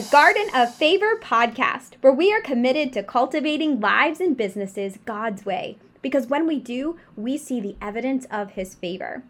The 0.00 0.08
Garden 0.10 0.48
of 0.54 0.74
Favor 0.74 1.18
podcast, 1.20 1.96
where 2.00 2.10
we 2.10 2.32
are 2.32 2.40
committed 2.40 2.90
to 2.94 3.02
cultivating 3.02 3.80
lives 3.80 4.18
and 4.18 4.34
businesses 4.34 4.98
God's 5.04 5.44
way. 5.44 5.76
Because 6.00 6.26
when 6.26 6.46
we 6.46 6.58
do, 6.58 6.96
we 7.16 7.36
see 7.36 7.60
the 7.60 7.76
evidence 7.82 8.26
of 8.30 8.52
His 8.52 8.74
favor. 8.74 9.24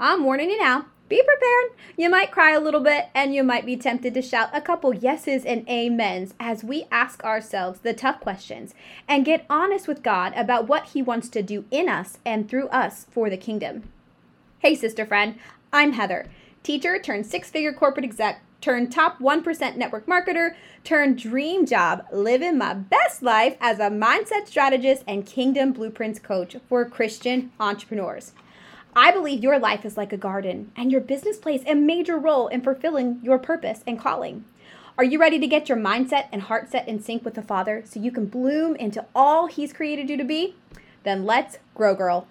I'm 0.00 0.24
warning 0.24 0.50
you 0.50 0.58
now. 0.58 0.86
Be 1.08 1.22
prepared. 1.22 1.78
You 1.96 2.10
might 2.10 2.32
cry 2.32 2.50
a 2.50 2.58
little 2.58 2.80
bit 2.80 3.10
and 3.14 3.32
you 3.32 3.44
might 3.44 3.64
be 3.64 3.76
tempted 3.76 4.12
to 4.14 4.20
shout 4.20 4.50
a 4.52 4.60
couple 4.60 4.92
yeses 4.92 5.44
and 5.44 5.64
amens 5.68 6.34
as 6.40 6.64
we 6.64 6.86
ask 6.90 7.22
ourselves 7.22 7.78
the 7.78 7.94
tough 7.94 8.18
questions 8.18 8.74
and 9.06 9.24
get 9.24 9.46
honest 9.48 9.86
with 9.86 10.02
God 10.02 10.32
about 10.34 10.66
what 10.66 10.86
He 10.86 11.00
wants 11.00 11.28
to 11.28 11.44
do 11.44 11.64
in 11.70 11.88
us 11.88 12.18
and 12.26 12.48
through 12.48 12.66
us 12.70 13.06
for 13.12 13.30
the 13.30 13.36
kingdom. 13.36 13.84
Hey, 14.58 14.74
sister 14.74 15.06
friend, 15.06 15.38
I'm 15.72 15.92
Heather, 15.92 16.26
teacher 16.64 16.98
turned 16.98 17.24
six 17.24 17.50
figure 17.50 17.72
corporate 17.72 18.04
exec 18.04 18.42
turn 18.60 18.90
top 18.90 19.18
1% 19.18 19.76
network 19.76 20.06
marketer, 20.06 20.54
turn 20.84 21.14
dream 21.14 21.66
job, 21.66 22.04
living 22.12 22.58
my 22.58 22.74
best 22.74 23.22
life 23.22 23.56
as 23.60 23.78
a 23.78 23.90
mindset 23.90 24.46
strategist 24.46 25.04
and 25.06 25.26
kingdom 25.26 25.72
blueprints 25.72 26.18
coach 26.18 26.56
for 26.68 26.84
Christian 26.84 27.52
entrepreneurs. 27.60 28.32
I 28.96 29.12
believe 29.12 29.42
your 29.42 29.58
life 29.58 29.84
is 29.84 29.96
like 29.96 30.12
a 30.12 30.16
garden, 30.16 30.72
and 30.74 30.90
your 30.90 31.00
business 31.00 31.36
plays 31.36 31.62
a 31.66 31.74
major 31.74 32.18
role 32.18 32.48
in 32.48 32.62
fulfilling 32.62 33.20
your 33.22 33.38
purpose 33.38 33.84
and 33.86 33.98
calling. 33.98 34.44
Are 34.96 35.04
you 35.04 35.20
ready 35.20 35.38
to 35.38 35.46
get 35.46 35.68
your 35.68 35.78
mindset 35.78 36.26
and 36.32 36.42
heart 36.42 36.68
set 36.68 36.88
in 36.88 37.00
sync 37.00 37.24
with 37.24 37.34
the 37.34 37.42
Father 37.42 37.82
so 37.86 38.00
you 38.00 38.10
can 38.10 38.26
bloom 38.26 38.74
into 38.74 39.06
all 39.14 39.46
He's 39.46 39.72
created 39.72 40.10
you 40.10 40.16
to 40.16 40.24
be? 40.24 40.56
Then 41.04 41.24
let's 41.24 41.58
grow, 41.76 41.94
girl. 41.94 42.26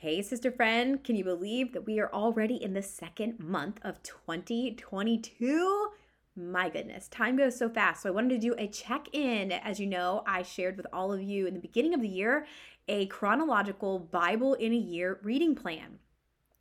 Hey, 0.00 0.22
sister 0.22 0.50
friend, 0.50 1.04
can 1.04 1.14
you 1.14 1.24
believe 1.24 1.74
that 1.74 1.84
we 1.84 2.00
are 2.00 2.10
already 2.10 2.54
in 2.54 2.72
the 2.72 2.80
second 2.80 3.38
month 3.38 3.80
of 3.84 4.02
2022? 4.02 5.90
My 6.34 6.70
goodness, 6.70 7.06
time 7.08 7.36
goes 7.36 7.58
so 7.58 7.68
fast. 7.68 8.00
So, 8.00 8.08
I 8.08 8.12
wanted 8.12 8.30
to 8.30 8.38
do 8.38 8.54
a 8.56 8.66
check 8.66 9.08
in. 9.12 9.52
As 9.52 9.78
you 9.78 9.86
know, 9.86 10.22
I 10.26 10.40
shared 10.40 10.78
with 10.78 10.86
all 10.90 11.12
of 11.12 11.20
you 11.20 11.46
in 11.46 11.52
the 11.52 11.60
beginning 11.60 11.92
of 11.92 12.00
the 12.00 12.08
year 12.08 12.46
a 12.88 13.04
chronological 13.08 13.98
Bible 13.98 14.54
in 14.54 14.72
a 14.72 14.76
year 14.76 15.20
reading 15.22 15.54
plan. 15.54 15.98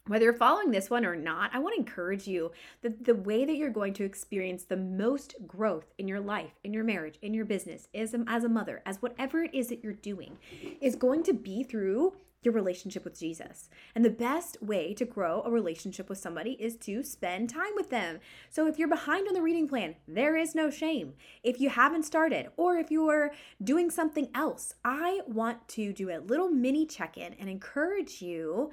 Whether 0.08 0.26
you're 0.26 0.34
following 0.34 0.72
this 0.72 0.90
one 0.90 1.06
or 1.06 1.16
not, 1.16 1.52
I 1.54 1.60
want 1.60 1.76
to 1.76 1.80
encourage 1.80 2.28
you 2.28 2.52
that 2.82 3.06
the 3.06 3.16
way 3.16 3.46
that 3.46 3.56
you're 3.56 3.70
going 3.70 3.94
to 3.94 4.04
experience 4.04 4.66
the 4.66 4.76
most 4.76 5.36
growth 5.48 5.94
in 5.98 6.10
your 6.10 6.20
life, 6.20 6.60
in 6.66 6.74
your 6.74 6.84
marriage, 6.84 7.18
in 7.22 7.34
your 7.34 7.46
business, 7.46 7.88
as 7.96 8.14
a, 8.14 8.26
as 8.28 8.44
a 8.44 8.50
mother, 8.50 8.82
as 8.86 9.02
whatever 9.02 9.44
it 9.44 9.54
is 9.54 9.70
that 9.70 9.82
you're 9.82 9.94
doing, 9.94 10.38
is 10.82 10.98
going 10.98 11.24
to 11.24 11.32
be 11.32 11.64
through 11.64 12.16
your 12.42 12.54
relationship 12.54 13.04
with 13.04 13.20
Jesus. 13.20 13.70
And 13.94 14.06
the 14.06 14.10
best 14.10 14.62
way 14.62 14.94
to 14.94 15.06
grow 15.06 15.42
a 15.44 15.52
relationship 15.52 16.08
with 16.08 16.18
somebody 16.18 16.52
is 16.52 16.78
to 16.78 17.04
spend 17.04 17.50
time 17.50 17.74
with 17.76 17.90
them. 17.90 18.20
So 18.50 18.68
if 18.68 18.80
you're 18.80 18.88
behind 18.88 19.28
on 19.28 19.34
the 19.34 19.42
reading 19.42 19.68
plan, 19.68 19.96
there 20.08 20.38
is 20.38 20.56
no 20.56 20.70
shame. 20.70 21.14
If 21.44 21.60
you 21.60 21.70
haven't 21.70 22.04
started 22.04 22.50
or 22.56 22.78
if 22.78 22.92
you 22.92 23.10
are 23.10 23.32
doing 23.62 23.92
something 23.92 24.30
else, 24.34 24.74
I 24.86 25.22
want 25.28 25.68
to 25.70 25.92
do 25.92 26.10
a 26.10 26.20
little 26.20 26.50
mini 26.50 26.86
check 26.86 27.18
in 27.18 27.34
and 27.34 27.50
encourage 27.50 28.22
you. 28.22 28.72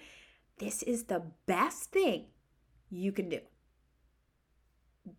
This 0.58 0.82
is 0.84 1.04
the 1.04 1.24
best 1.46 1.90
thing 1.90 2.26
you 2.90 3.10
can 3.10 3.28
do. 3.28 3.40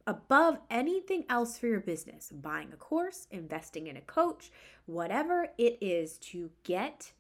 Above 0.06 0.58
anything 0.70 1.23
else 1.30 1.58
for 1.58 1.67
your 1.67 1.80
business, 1.80 2.32
buying 2.33 2.73
a 2.73 2.77
course, 2.77 3.27
investing 3.32 3.88
in 3.88 3.95
a 3.95 4.02
coach, 4.02 4.52
whatever 4.86 5.48
it 5.58 5.77
is 5.80 6.17
to 6.17 6.49
get 6.64 7.14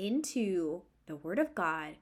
into 0.00 0.82
the 1.06 1.16
Word 1.16 1.38
of 1.38 1.54
God, 1.54 1.96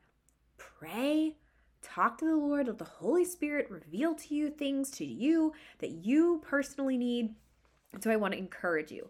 pray, 0.56 1.36
talk 1.82 2.18
to 2.18 2.24
the 2.24 2.36
Lord, 2.36 2.68
let 2.68 2.78
the 2.78 2.84
Holy 2.84 3.24
Spirit 3.24 3.70
reveal 3.70 4.14
to 4.14 4.34
you 4.34 4.50
things 4.50 4.90
to 4.92 5.04
you 5.04 5.52
that 5.80 5.90
you 5.90 6.40
personally 6.46 6.96
need. 6.96 7.34
So 8.00 8.10
I 8.10 8.16
want 8.16 8.32
to 8.32 8.38
encourage 8.38 8.92
you 8.92 9.08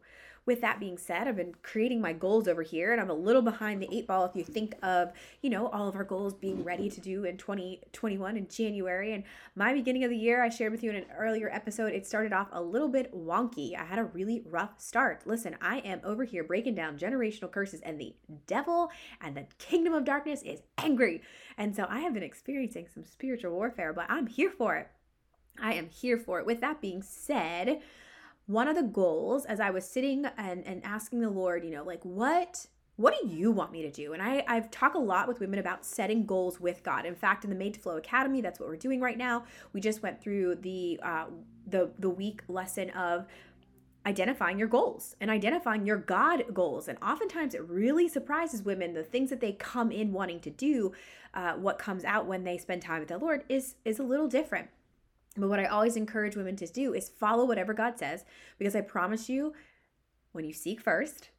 with 0.48 0.62
that 0.62 0.80
being 0.80 0.96
said, 0.96 1.28
I've 1.28 1.36
been 1.36 1.54
creating 1.62 2.00
my 2.00 2.14
goals 2.14 2.48
over 2.48 2.62
here 2.62 2.92
and 2.92 3.00
I'm 3.02 3.10
a 3.10 3.14
little 3.14 3.42
behind 3.42 3.82
the 3.82 3.88
eight 3.94 4.06
ball 4.06 4.24
if 4.24 4.34
you 4.34 4.42
think 4.42 4.74
of, 4.82 5.12
you 5.42 5.50
know, 5.50 5.68
all 5.68 5.88
of 5.88 5.94
our 5.94 6.04
goals 6.04 6.32
being 6.32 6.64
ready 6.64 6.88
to 6.88 7.00
do 7.02 7.24
in 7.24 7.36
2021 7.36 8.34
in 8.38 8.48
January. 8.48 9.12
And 9.12 9.24
my 9.54 9.74
beginning 9.74 10.04
of 10.04 10.10
the 10.10 10.16
year, 10.16 10.42
I 10.42 10.48
shared 10.48 10.72
with 10.72 10.82
you 10.82 10.88
in 10.88 10.96
an 10.96 11.04
earlier 11.14 11.50
episode, 11.52 11.92
it 11.92 12.06
started 12.06 12.32
off 12.32 12.48
a 12.50 12.62
little 12.62 12.88
bit 12.88 13.14
wonky. 13.14 13.78
I 13.78 13.84
had 13.84 13.98
a 13.98 14.04
really 14.04 14.42
rough 14.46 14.80
start. 14.80 15.26
Listen, 15.26 15.54
I 15.60 15.80
am 15.80 16.00
over 16.02 16.24
here 16.24 16.42
breaking 16.42 16.76
down 16.76 16.96
generational 16.96 17.52
curses 17.52 17.82
and 17.82 18.00
the 18.00 18.14
devil 18.46 18.90
and 19.20 19.36
the 19.36 19.44
kingdom 19.58 19.92
of 19.92 20.06
darkness 20.06 20.40
is 20.42 20.62
angry. 20.78 21.20
And 21.58 21.76
so 21.76 21.84
I 21.90 22.00
have 22.00 22.14
been 22.14 22.22
experiencing 22.22 22.86
some 22.88 23.04
spiritual 23.04 23.52
warfare, 23.52 23.92
but 23.92 24.06
I'm 24.08 24.26
here 24.26 24.50
for 24.50 24.76
it. 24.76 24.88
I 25.60 25.74
am 25.74 25.90
here 25.90 26.16
for 26.16 26.38
it. 26.40 26.46
With 26.46 26.62
that 26.62 26.80
being 26.80 27.02
said, 27.02 27.82
one 28.48 28.66
of 28.66 28.74
the 28.74 28.82
goals 28.82 29.44
as 29.44 29.60
I 29.60 29.68
was 29.68 29.84
sitting 29.84 30.24
and, 30.38 30.66
and 30.66 30.82
asking 30.84 31.20
the 31.20 31.28
Lord, 31.28 31.64
you 31.64 31.70
know, 31.70 31.84
like 31.84 32.02
what 32.02 32.66
what 32.96 33.14
do 33.20 33.28
you 33.28 33.52
want 33.52 33.70
me 33.70 33.82
to 33.82 33.92
do? 33.92 34.12
And 34.12 34.20
I, 34.20 34.42
I've 34.48 34.72
talked 34.72 34.96
a 34.96 34.98
lot 34.98 35.28
with 35.28 35.38
women 35.38 35.60
about 35.60 35.84
setting 35.84 36.26
goals 36.26 36.58
with 36.58 36.82
God. 36.82 37.06
In 37.06 37.14
fact, 37.14 37.44
in 37.44 37.50
the 37.50 37.54
Made 37.54 37.74
to 37.74 37.80
Flow 37.80 37.96
Academy, 37.96 38.40
that's 38.40 38.58
what 38.58 38.68
we're 38.68 38.74
doing 38.74 39.00
right 39.00 39.16
now. 39.16 39.44
We 39.72 39.80
just 39.80 40.02
went 40.02 40.20
through 40.20 40.56
the 40.56 40.98
uh, 41.00 41.26
the 41.68 41.90
the 41.98 42.10
week 42.10 42.42
lesson 42.48 42.90
of 42.90 43.26
identifying 44.04 44.58
your 44.58 44.66
goals 44.66 45.14
and 45.20 45.30
identifying 45.30 45.86
your 45.86 45.98
God 45.98 46.42
goals. 46.54 46.88
And 46.88 46.98
oftentimes 47.02 47.54
it 47.54 47.62
really 47.68 48.08
surprises 48.08 48.62
women 48.62 48.94
the 48.94 49.04
things 49.04 49.30
that 49.30 49.40
they 49.40 49.52
come 49.52 49.92
in 49.92 50.12
wanting 50.12 50.40
to 50.40 50.50
do, 50.50 50.92
uh, 51.34 51.52
what 51.52 51.78
comes 51.78 52.04
out 52.04 52.26
when 52.26 52.42
they 52.42 52.56
spend 52.56 52.82
time 52.82 53.00
with 53.00 53.08
the 53.10 53.18
Lord 53.18 53.44
is 53.48 53.74
is 53.84 53.98
a 53.98 54.02
little 54.02 54.26
different. 54.26 54.70
But 55.38 55.48
what 55.48 55.60
I 55.60 55.66
always 55.66 55.96
encourage 55.96 56.36
women 56.36 56.56
to 56.56 56.66
do 56.66 56.94
is 56.94 57.08
follow 57.08 57.44
whatever 57.44 57.72
God 57.72 57.98
says, 57.98 58.24
because 58.58 58.74
I 58.74 58.80
promise 58.80 59.28
you, 59.28 59.54
when 60.32 60.44
you 60.44 60.52
seek 60.52 60.80
first, 60.80 61.30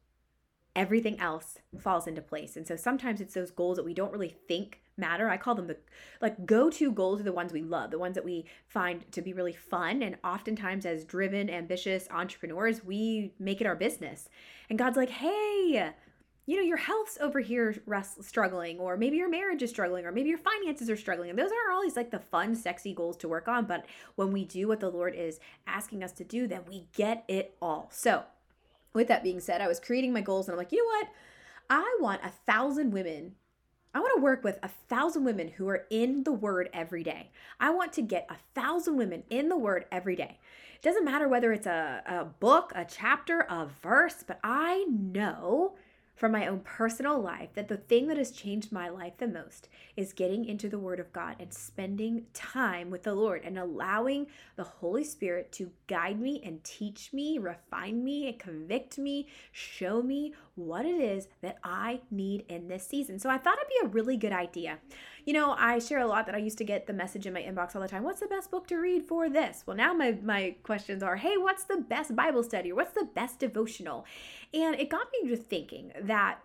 everything 0.76 1.18
else 1.20 1.58
falls 1.78 2.06
into 2.06 2.22
place. 2.22 2.56
And 2.56 2.66
so 2.66 2.76
sometimes 2.76 3.20
it's 3.20 3.34
those 3.34 3.50
goals 3.50 3.76
that 3.76 3.84
we 3.84 3.94
don't 3.94 4.12
really 4.12 4.36
think 4.48 4.80
matter. 4.96 5.28
I 5.28 5.36
call 5.36 5.54
them 5.54 5.66
the 5.66 5.76
like 6.20 6.46
go-to 6.46 6.92
goals 6.92 7.20
are 7.20 7.24
the 7.24 7.32
ones 7.32 7.52
we 7.52 7.62
love, 7.62 7.90
the 7.90 7.98
ones 7.98 8.14
that 8.14 8.24
we 8.24 8.44
find 8.68 9.10
to 9.12 9.22
be 9.22 9.32
really 9.32 9.52
fun. 9.52 10.02
And 10.02 10.16
oftentimes 10.22 10.86
as 10.86 11.04
driven, 11.04 11.50
ambitious 11.50 12.06
entrepreneurs, 12.10 12.84
we 12.84 13.32
make 13.38 13.60
it 13.60 13.66
our 13.66 13.74
business. 13.74 14.28
And 14.68 14.78
God's 14.78 14.96
like, 14.96 15.10
hey, 15.10 15.90
you 16.46 16.56
know, 16.56 16.62
your 16.62 16.78
health's 16.78 17.18
over 17.20 17.40
here 17.40 17.76
struggling, 18.20 18.78
or 18.78 18.96
maybe 18.96 19.16
your 19.16 19.28
marriage 19.28 19.62
is 19.62 19.70
struggling, 19.70 20.04
or 20.04 20.12
maybe 20.12 20.30
your 20.30 20.38
finances 20.38 20.90
are 20.90 20.96
struggling. 20.96 21.30
And 21.30 21.38
those 21.38 21.50
aren't 21.50 21.74
always 21.74 21.96
like 21.96 22.10
the 22.10 22.18
fun, 22.18 22.56
sexy 22.56 22.92
goals 22.92 23.16
to 23.18 23.28
work 23.28 23.46
on. 23.46 23.66
But 23.66 23.86
when 24.16 24.32
we 24.32 24.44
do 24.44 24.66
what 24.66 24.80
the 24.80 24.90
Lord 24.90 25.14
is 25.14 25.38
asking 25.66 26.02
us 26.02 26.12
to 26.12 26.24
do, 26.24 26.46
then 26.46 26.62
we 26.66 26.86
get 26.94 27.24
it 27.28 27.56
all. 27.60 27.88
So, 27.92 28.24
with 28.92 29.08
that 29.08 29.22
being 29.22 29.40
said, 29.40 29.60
I 29.60 29.68
was 29.68 29.78
creating 29.78 30.12
my 30.12 30.22
goals 30.22 30.48
and 30.48 30.54
I'm 30.54 30.58
like, 30.58 30.72
you 30.72 30.78
know 30.78 30.98
what? 30.98 31.08
I 31.70 31.98
want 32.00 32.24
a 32.24 32.30
thousand 32.30 32.90
women. 32.90 33.36
I 33.94 34.00
want 34.00 34.12
to 34.16 34.22
work 34.22 34.42
with 34.42 34.58
a 34.62 34.68
thousand 34.88 35.24
women 35.24 35.48
who 35.48 35.68
are 35.68 35.86
in 35.90 36.24
the 36.24 36.32
word 36.32 36.68
every 36.72 37.04
day. 37.04 37.30
I 37.60 37.70
want 37.70 37.92
to 37.94 38.02
get 38.02 38.28
a 38.28 38.36
thousand 38.60 38.96
women 38.96 39.24
in 39.30 39.48
the 39.48 39.56
word 39.56 39.84
every 39.92 40.16
day. 40.16 40.38
It 40.74 40.82
doesn't 40.82 41.04
matter 41.04 41.28
whether 41.28 41.52
it's 41.52 41.66
a, 41.66 42.02
a 42.06 42.24
book, 42.24 42.72
a 42.74 42.84
chapter, 42.84 43.40
a 43.40 43.68
verse, 43.82 44.24
but 44.26 44.40
I 44.42 44.86
know 44.88 45.76
from 46.20 46.32
my 46.32 46.46
own 46.46 46.60
personal 46.60 47.18
life 47.18 47.48
that 47.54 47.68
the 47.68 47.78
thing 47.78 48.06
that 48.06 48.18
has 48.18 48.30
changed 48.30 48.70
my 48.70 48.90
life 48.90 49.14
the 49.16 49.26
most 49.26 49.70
is 49.96 50.12
getting 50.12 50.44
into 50.44 50.68
the 50.68 50.78
Word 50.78 51.00
of 51.00 51.10
God 51.14 51.36
and 51.40 51.50
spending 51.50 52.26
time 52.34 52.90
with 52.90 53.04
the 53.04 53.14
Lord 53.14 53.40
and 53.42 53.58
allowing 53.58 54.26
the 54.56 54.64
Holy 54.64 55.02
Spirit 55.02 55.50
to 55.52 55.70
guide 55.86 56.20
me 56.20 56.42
and 56.44 56.62
teach 56.62 57.14
me, 57.14 57.38
refine 57.38 58.04
me, 58.04 58.28
and 58.28 58.38
convict 58.38 58.98
me, 58.98 59.28
show 59.50 60.02
me 60.02 60.34
what 60.56 60.84
it 60.84 61.00
is 61.00 61.26
that 61.40 61.56
I 61.64 62.02
need 62.10 62.44
in 62.50 62.68
this 62.68 62.86
season. 62.86 63.18
So 63.18 63.30
I 63.30 63.38
thought 63.38 63.56
it'd 63.56 63.68
be 63.68 63.86
a 63.86 63.88
really 63.88 64.18
good 64.18 64.34
idea. 64.34 64.78
You 65.24 65.32
know, 65.32 65.54
I 65.58 65.78
share 65.78 65.98
a 65.98 66.06
lot 66.06 66.26
that 66.26 66.34
I 66.34 66.38
used 66.38 66.58
to 66.58 66.64
get 66.64 66.86
the 66.86 66.92
message 66.92 67.26
in 67.26 67.32
my 67.32 67.42
inbox 67.42 67.74
all 67.74 67.82
the 67.82 67.88
time. 67.88 68.02
What's 68.02 68.20
the 68.20 68.26
best 68.26 68.50
book 68.50 68.66
to 68.68 68.76
read 68.76 69.04
for 69.04 69.28
this? 69.28 69.64
Well, 69.66 69.76
now 69.76 69.92
my 69.92 70.18
my 70.22 70.56
questions 70.62 71.02
are, 71.02 71.16
"Hey, 71.16 71.36
what's 71.36 71.64
the 71.64 71.78
best 71.78 72.16
Bible 72.16 72.42
study 72.42 72.72
or 72.72 72.76
what's 72.76 72.94
the 72.94 73.08
best 73.14 73.38
devotional?" 73.38 74.06
And 74.54 74.74
it 74.76 74.88
got 74.88 75.08
me 75.12 75.28
to 75.30 75.36
thinking 75.36 75.92
that 76.02 76.38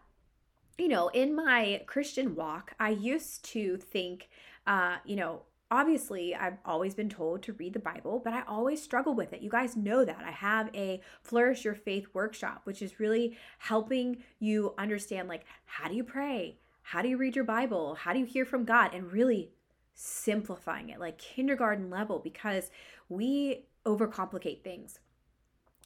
you 0.78 0.90
know, 0.90 1.08
in 1.10 1.34
my 1.34 1.84
Christian 1.86 2.36
walk, 2.36 2.74
I 2.80 2.90
used 2.90 3.46
to 3.54 3.78
think 3.78 4.30
uh, 4.68 4.98
you 5.06 5.16
know, 5.16 5.42
obviously 5.72 6.36
I've 6.36 6.58
always 6.66 6.94
been 6.96 7.10
told 7.10 7.44
to 7.44 7.54
read 7.54 7.74
the 7.74 7.80
Bible, 7.80 8.22
but 8.24 8.34
I 8.34 8.44
always 8.48 8.82
struggle 8.82 9.14
with 9.14 9.34
it. 9.34 9.42
You 9.42 9.50
guys 9.50 9.76
know 9.76 10.06
that. 10.06 10.24
I 10.26 10.32
have 10.32 10.70
a 10.74 11.02
Flourish 11.22 11.66
Your 11.66 11.76
Faith 11.76 12.08
workshop, 12.14 12.62
which 12.66 12.82
is 12.82 13.00
really 13.00 13.38
helping 13.60 14.24
you 14.40 14.74
understand 14.78 15.28
like 15.28 15.46
how 15.66 15.88
do 15.88 15.96
you 15.96 16.04
pray? 16.04 16.58
How 16.90 17.02
do 17.02 17.10
you 17.10 17.18
read 17.18 17.36
your 17.36 17.46
Bible? 17.46 17.96
How 17.96 18.14
do 18.14 18.20
you 18.20 18.26
hear 18.26 18.46
from 18.46 18.64
God? 18.64 18.94
And 18.94 19.12
really 19.12 19.50
simplifying 19.96 20.90
it 20.90 21.00
like 21.00 21.18
kindergarten 21.18 21.90
level 21.90 22.20
because 22.20 22.70
we 23.10 23.66
overcomplicate 23.86 24.62
things. 24.62 25.00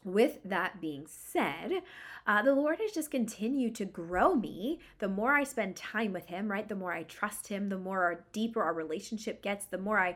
with 0.03 0.39
that 0.45 0.79
being 0.79 1.05
said, 1.07 1.81
uh, 2.25 2.41
the 2.41 2.53
Lord 2.53 2.79
has 2.79 2.91
just 2.91 3.11
continued 3.11 3.75
to 3.75 3.85
grow 3.85 4.33
me. 4.33 4.79
The 4.99 5.07
more 5.09 5.33
I 5.33 5.43
spend 5.43 5.75
time 5.75 6.13
with 6.13 6.27
Him, 6.27 6.49
right? 6.49 6.67
The 6.67 6.75
more 6.75 6.93
I 6.93 7.03
trust 7.03 7.47
Him, 7.47 7.69
the 7.69 7.77
more 7.77 8.03
our 8.03 8.23
deeper 8.31 8.61
our 8.63 8.73
relationship 8.73 9.41
gets, 9.41 9.65
the 9.65 9.77
more 9.77 9.99
I 9.99 10.15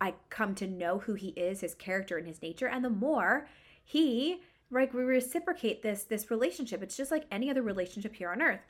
I 0.00 0.14
come 0.30 0.54
to 0.56 0.66
know 0.66 0.98
who 0.98 1.14
He 1.14 1.28
is, 1.28 1.60
His 1.60 1.74
character 1.74 2.16
and 2.16 2.26
His 2.26 2.42
nature, 2.42 2.68
and 2.68 2.84
the 2.84 2.90
more 2.90 3.46
He 3.84 4.40
right 4.70 4.92
we 4.94 5.02
reciprocate 5.02 5.82
this 5.82 6.04
this 6.04 6.30
relationship. 6.30 6.82
It's 6.82 6.96
just 6.96 7.10
like 7.10 7.26
any 7.30 7.50
other 7.50 7.62
relationship 7.62 8.14
here 8.14 8.30
on 8.30 8.40
earth 8.40 8.60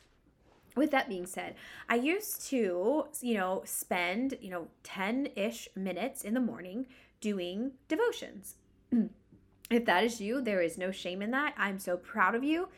with 0.77 0.91
that 0.91 1.09
being 1.09 1.27
said, 1.27 1.55
I 1.89 1.97
used 1.97 2.47
to, 2.49 3.07
you 3.21 3.35
know, 3.35 3.63
spend, 3.65 4.39
you 4.41 4.51
know, 4.51 4.69
10 4.83 5.29
ish 5.37 5.69
minutes 5.75 6.23
in 6.23 6.35
the 6.35 6.41
morning 6.41 6.87
doing 7.21 7.73
devotions. 7.89 8.57
If 9.71 9.87
that 9.87 10.05
is 10.05 10.21
you, 10.21 10.43
there 10.43 10.61
is 10.61 10.77
no 10.77 10.91
shame 10.91 11.23
in 11.23 11.31
that. 11.31 11.55
I'm 11.57 11.79
so 11.79 11.97
proud 11.97 12.35
of 12.35 12.45
you. 12.45 12.69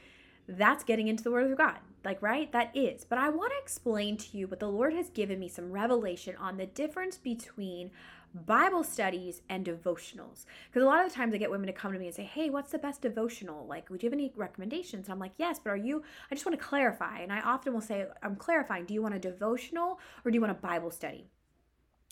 That's 0.46 0.84
getting 0.84 1.08
into 1.08 1.24
the 1.24 1.32
Word 1.32 1.50
of 1.50 1.58
God. 1.58 1.78
Like, 2.04 2.22
right? 2.22 2.52
That 2.52 2.70
is. 2.76 3.04
But 3.04 3.18
I 3.18 3.30
want 3.30 3.50
to 3.50 3.62
explain 3.62 4.16
to 4.18 4.36
you 4.38 4.46
what 4.46 4.60
the 4.60 4.68
Lord 4.68 4.92
has 4.92 5.10
given 5.10 5.40
me 5.40 5.48
some 5.48 5.72
revelation 5.72 6.36
on 6.36 6.56
the 6.56 6.66
difference 6.66 7.16
between 7.18 7.90
Bible 8.34 8.82
studies 8.82 9.42
and 9.48 9.64
devotionals. 9.64 10.44
Because 10.68 10.82
a 10.82 10.86
lot 10.86 11.04
of 11.04 11.10
the 11.10 11.14
times 11.14 11.34
I 11.34 11.38
get 11.38 11.50
women 11.50 11.68
to 11.68 11.72
come 11.72 11.92
to 11.92 11.98
me 11.98 12.06
and 12.06 12.14
say, 12.14 12.24
Hey, 12.24 12.50
what's 12.50 12.72
the 12.72 12.78
best 12.78 13.02
devotional? 13.02 13.66
Like, 13.66 13.88
would 13.90 14.02
you 14.02 14.08
have 14.08 14.12
any 14.12 14.32
recommendations? 14.36 15.06
And 15.06 15.12
I'm 15.12 15.20
like, 15.20 15.34
Yes, 15.38 15.60
but 15.62 15.70
are 15.70 15.76
you, 15.76 16.02
I 16.30 16.34
just 16.34 16.44
want 16.44 16.58
to 16.58 16.64
clarify. 16.64 17.20
And 17.20 17.32
I 17.32 17.40
often 17.40 17.72
will 17.72 17.80
say, 17.80 18.06
I'm 18.22 18.36
clarifying. 18.36 18.86
Do 18.86 18.94
you 18.94 19.02
want 19.02 19.14
a 19.14 19.20
devotional 19.20 20.00
or 20.24 20.30
do 20.30 20.36
you 20.36 20.40
want 20.40 20.50
a 20.50 20.60
Bible 20.60 20.90
study? 20.90 21.28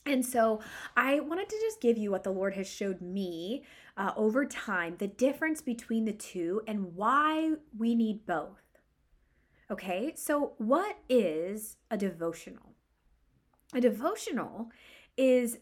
And 0.05 0.25
so 0.27 0.61
I 0.97 1.21
wanted 1.21 1.49
to 1.49 1.57
just 1.61 1.81
give 1.81 1.97
you 1.97 2.11
what 2.11 2.25
the 2.25 2.33
Lord 2.33 2.55
has 2.55 2.69
showed 2.69 3.01
me 3.01 3.63
uh, 3.97 4.13
over 4.17 4.45
time, 4.45 4.97
the 4.99 5.07
difference 5.07 5.61
between 5.61 6.05
the 6.05 6.13
two 6.13 6.63
and 6.67 6.97
why 6.97 7.53
we 7.77 7.95
need 7.95 8.27
both. 8.27 8.63
Okay, 9.71 10.13
so 10.17 10.55
what 10.59 10.99
is 11.09 11.77
a 11.91 11.97
devotional? 11.97 12.75
A 13.75 13.81
devotional 13.81 14.71
is 15.17 15.59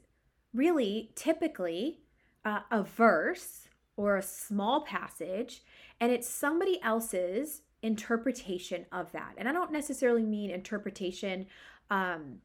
really 0.55 1.13
typically 1.15 2.01
uh, 2.45 2.61
a 2.71 2.83
verse 2.83 3.69
or 3.97 4.17
a 4.17 4.23
small 4.23 4.83
passage, 4.83 5.63
and 6.01 6.11
it's 6.11 6.29
somebody 6.29 6.81
else's 6.83 7.63
interpretation 7.83 8.87
of 8.93 9.13
that. 9.13 9.35
And 9.37 9.49
I 9.49 9.53
don't 9.53 9.73
necessarily 9.73 10.25
mean 10.25 10.51
interpretation. 10.51 11.47
Um, 11.91 12.41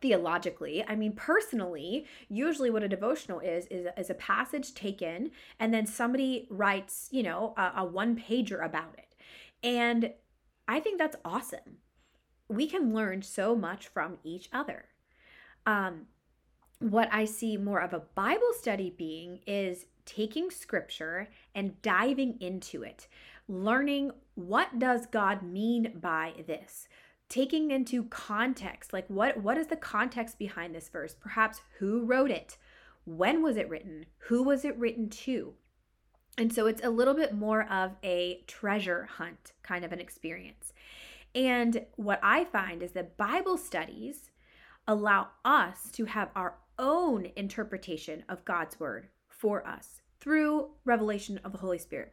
theologically 0.00 0.84
i 0.86 0.94
mean 0.94 1.12
personally 1.12 2.06
usually 2.28 2.70
what 2.70 2.84
a 2.84 2.88
devotional 2.88 3.40
is 3.40 3.66
is, 3.66 3.88
is 3.96 4.10
a 4.10 4.14
passage 4.14 4.72
taken 4.74 5.30
and 5.58 5.74
then 5.74 5.84
somebody 5.86 6.46
writes 6.50 7.08
you 7.10 7.20
know 7.20 7.52
a, 7.56 7.72
a 7.78 7.84
one 7.84 8.16
pager 8.16 8.64
about 8.64 8.94
it 8.96 9.12
and 9.62 10.12
i 10.68 10.78
think 10.78 10.98
that's 10.98 11.16
awesome 11.24 11.78
we 12.48 12.68
can 12.68 12.94
learn 12.94 13.22
so 13.22 13.56
much 13.56 13.88
from 13.88 14.18
each 14.22 14.48
other 14.52 14.84
um, 15.66 16.06
what 16.80 17.08
i 17.12 17.24
see 17.24 17.56
more 17.56 17.80
of 17.80 17.92
a 17.92 18.02
bible 18.14 18.52
study 18.58 18.94
being 18.96 19.40
is 19.46 19.86
taking 20.04 20.50
scripture 20.50 21.28
and 21.54 21.80
diving 21.82 22.36
into 22.40 22.82
it 22.82 23.08
learning 23.48 24.10
what 24.34 24.78
does 24.78 25.06
god 25.06 25.42
mean 25.42 25.92
by 26.00 26.32
this 26.46 26.88
taking 27.28 27.70
into 27.70 28.04
context 28.04 28.92
like 28.92 29.06
what 29.08 29.36
what 29.42 29.58
is 29.58 29.66
the 29.66 29.76
context 29.76 30.38
behind 30.38 30.74
this 30.74 30.88
verse? 30.88 31.14
Perhaps 31.14 31.60
who 31.78 32.04
wrote 32.04 32.30
it? 32.30 32.56
When 33.04 33.42
was 33.42 33.56
it 33.56 33.68
written? 33.68 34.06
Who 34.28 34.42
was 34.42 34.64
it 34.64 34.76
written 34.78 35.08
to? 35.10 35.54
And 36.36 36.52
so 36.52 36.66
it's 36.66 36.84
a 36.84 36.90
little 36.90 37.14
bit 37.14 37.34
more 37.34 37.64
of 37.64 37.96
a 38.04 38.44
treasure 38.46 39.08
hunt 39.16 39.52
kind 39.62 39.84
of 39.84 39.92
an 39.92 40.00
experience. 40.00 40.72
And 41.34 41.84
what 41.96 42.20
i 42.22 42.44
find 42.44 42.82
is 42.82 42.92
that 42.92 43.16
bible 43.16 43.58
studies 43.58 44.30
allow 44.86 45.28
us 45.44 45.90
to 45.92 46.06
have 46.06 46.30
our 46.34 46.54
own 46.78 47.28
interpretation 47.36 48.24
of 48.28 48.44
god's 48.44 48.78
word 48.78 49.08
for 49.28 49.66
us 49.66 50.02
through 50.20 50.68
revelation 50.84 51.38
of 51.44 51.52
the 51.52 51.58
holy 51.58 51.78
spirit 51.78 52.12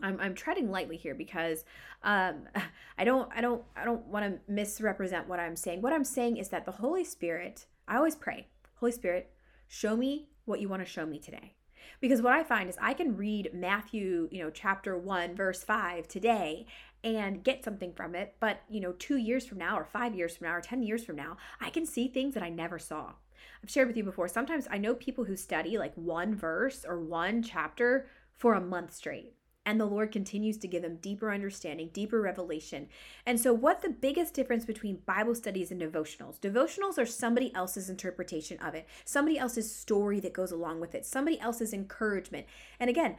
I'm, 0.00 0.18
I'm 0.20 0.34
treading 0.34 0.70
lightly 0.70 0.96
here 0.96 1.14
because 1.14 1.64
um, 2.02 2.48
I 2.98 3.04
don't 3.04 3.30
I 3.34 3.40
don't 3.40 3.62
I 3.76 3.84
don't 3.84 4.06
want 4.06 4.24
to 4.24 4.52
misrepresent 4.52 5.28
what 5.28 5.40
I'm 5.40 5.56
saying. 5.56 5.82
What 5.82 5.92
I'm 5.92 6.04
saying 6.04 6.36
is 6.36 6.48
that 6.48 6.64
the 6.64 6.72
Holy 6.72 7.04
Spirit. 7.04 7.66
I 7.88 7.96
always 7.96 8.14
pray, 8.14 8.46
Holy 8.76 8.92
Spirit, 8.92 9.30
show 9.68 9.96
me 9.96 10.28
what 10.44 10.60
you 10.60 10.68
want 10.68 10.82
to 10.82 10.90
show 10.90 11.04
me 11.04 11.18
today. 11.18 11.54
Because 12.00 12.22
what 12.22 12.32
I 12.32 12.42
find 12.42 12.68
is 12.68 12.76
I 12.80 12.94
can 12.94 13.16
read 13.16 13.50
Matthew, 13.52 14.28
you 14.30 14.42
know, 14.42 14.50
chapter 14.50 14.96
1 14.96 15.34
verse 15.34 15.62
5 15.62 16.08
today 16.08 16.66
and 17.04 17.42
get 17.42 17.64
something 17.64 17.92
from 17.92 18.14
it, 18.14 18.36
but 18.38 18.62
you 18.68 18.80
know, 18.80 18.92
2 18.92 19.16
years 19.16 19.46
from 19.46 19.58
now 19.58 19.76
or 19.76 19.84
5 19.84 20.14
years 20.14 20.36
from 20.36 20.46
now 20.46 20.54
or 20.54 20.60
10 20.60 20.82
years 20.82 21.04
from 21.04 21.16
now, 21.16 21.36
I 21.60 21.70
can 21.70 21.86
see 21.86 22.08
things 22.08 22.34
that 22.34 22.42
I 22.42 22.48
never 22.48 22.78
saw. 22.78 23.12
I've 23.62 23.70
shared 23.70 23.88
with 23.88 23.96
you 23.96 24.04
before. 24.04 24.28
Sometimes 24.28 24.66
I 24.70 24.78
know 24.78 24.94
people 24.94 25.24
who 25.24 25.36
study 25.36 25.78
like 25.78 25.94
one 25.94 26.34
verse 26.34 26.84
or 26.86 27.00
one 27.00 27.42
chapter 27.42 28.06
for 28.36 28.54
a 28.54 28.60
month 28.60 28.94
straight 28.94 29.34
and 29.64 29.80
the 29.80 29.86
Lord 29.86 30.10
continues 30.10 30.56
to 30.58 30.68
give 30.68 30.82
them 30.82 30.96
deeper 30.96 31.32
understanding, 31.32 31.90
deeper 31.92 32.20
revelation. 32.20 32.88
And 33.26 33.40
so, 33.40 33.52
what's 33.52 33.82
the 33.82 33.90
biggest 33.90 34.34
difference 34.34 34.64
between 34.64 35.02
Bible 35.06 35.34
studies 35.34 35.70
and 35.70 35.80
devotionals? 35.80 36.40
Devotionals 36.40 36.98
are 36.98 37.06
somebody 37.06 37.54
else's 37.54 37.88
interpretation 37.88 38.58
of 38.58 38.74
it, 38.74 38.86
somebody 39.04 39.38
else's 39.38 39.74
story 39.74 40.20
that 40.20 40.32
goes 40.32 40.52
along 40.52 40.80
with 40.80 40.94
it, 40.94 41.06
somebody 41.06 41.38
else's 41.38 41.72
encouragement. 41.72 42.46
And 42.80 42.90
again, 42.90 43.16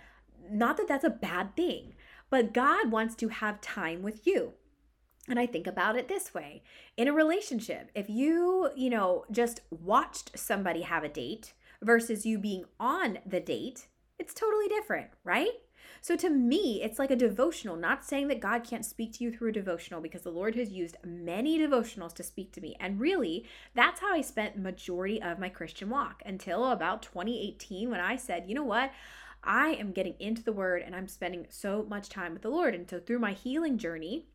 not 0.49 0.77
that 0.77 0.87
that's 0.87 1.05
a 1.05 1.09
bad 1.09 1.55
thing, 1.55 1.93
but 2.29 2.53
God 2.53 2.91
wants 2.91 3.15
to 3.15 3.29
have 3.29 3.61
time 3.61 4.01
with 4.01 4.27
you. 4.27 4.53
And 5.29 5.39
I 5.39 5.45
think 5.45 5.67
about 5.67 5.95
it 5.95 6.07
this 6.07 6.33
way 6.33 6.63
in 6.97 7.07
a 7.07 7.13
relationship, 7.13 7.91
if 7.95 8.09
you, 8.09 8.69
you 8.75 8.89
know, 8.89 9.25
just 9.31 9.61
watched 9.69 10.37
somebody 10.37 10.81
have 10.81 11.03
a 11.03 11.09
date 11.09 11.53
versus 11.81 12.25
you 12.25 12.37
being 12.37 12.65
on 12.79 13.19
the 13.25 13.39
date, 13.39 13.87
it's 14.19 14.33
totally 14.33 14.67
different, 14.67 15.09
right? 15.23 15.51
So 16.01 16.17
to 16.17 16.29
me, 16.29 16.81
it's 16.83 16.99
like 16.99 17.11
a 17.11 17.15
devotional, 17.15 17.77
not 17.77 18.03
saying 18.03 18.27
that 18.27 18.41
God 18.41 18.65
can't 18.65 18.85
speak 18.85 19.13
to 19.13 19.23
you 19.23 19.31
through 19.31 19.49
a 19.49 19.53
devotional 19.53 20.01
because 20.01 20.23
the 20.23 20.31
Lord 20.31 20.55
has 20.55 20.69
used 20.69 20.97
many 21.05 21.57
devotionals 21.57 22.13
to 22.15 22.23
speak 22.23 22.51
to 22.53 22.61
me. 22.61 22.75
And 22.79 22.99
really, 22.99 23.45
that's 23.73 24.01
how 24.01 24.13
I 24.13 24.19
spent 24.21 24.57
majority 24.57 25.21
of 25.21 25.39
my 25.39 25.47
Christian 25.47 25.89
walk 25.89 26.21
until 26.25 26.71
about 26.71 27.03
2018 27.03 27.89
when 27.89 28.01
I 28.01 28.17
said, 28.17 28.49
"You 28.49 28.55
know 28.55 28.63
what? 28.63 28.91
I 29.45 29.69
am 29.75 29.93
getting 29.93 30.15
into 30.19 30.43
the 30.43 30.53
word 30.53 30.81
and 30.81 30.93
I'm 30.93 31.07
spending 31.07 31.47
so 31.49 31.83
much 31.83 32.09
time 32.09 32.33
with 32.33 32.41
the 32.41 32.49
Lord." 32.49 32.75
And 32.75 32.89
so 32.89 32.99
through 32.99 33.19
my 33.19 33.33
healing 33.33 33.77
journey, 33.77 34.27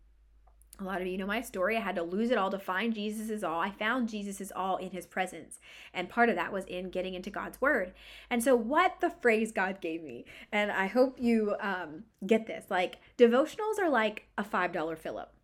a 0.81 0.85
lot 0.85 1.01
of 1.01 1.07
you 1.09 1.19
know 1.19 1.27
my 1.27 1.41
story. 1.41 1.77
I 1.77 1.81
had 1.81 1.97
to 1.97 2.03
lose 2.03 2.31
it 2.31 2.39
all 2.39 2.51
to 2.51 2.59
find 2.59 2.95
Jesus 2.95 3.31
is 3.31 3.43
all. 3.43 3.61
I 3.61 3.71
found 3.71 4.09
Jesus 4.09 4.41
is 4.41 4.53
all 4.55 4.77
in 4.77 4.91
his 4.91 5.07
presence. 5.07 5.59
And 5.93 6.09
part 6.09 6.29
of 6.29 6.37
that 6.37 6.53
was 6.53 6.65
in 6.67 6.91
getting 6.91 7.15
into 7.15 7.31
God's 7.31 7.61
word. 7.61 7.93
And 8.31 8.43
so, 8.43 8.55
what 8.55 9.01
the 9.01 9.11
phrase 9.11 9.51
God 9.51 9.81
gave 9.81 10.03
me, 10.03 10.25
and 10.53 10.71
I 10.71 10.87
hope 10.87 11.19
you 11.21 11.57
um, 11.61 12.05
get 12.27 12.47
this 12.47 12.67
like, 12.71 12.99
devotionals 13.17 13.79
are 13.81 13.91
like 13.91 14.29
a 14.37 14.45
$5 14.45 14.99
fill 14.99 15.19
up. 15.19 15.35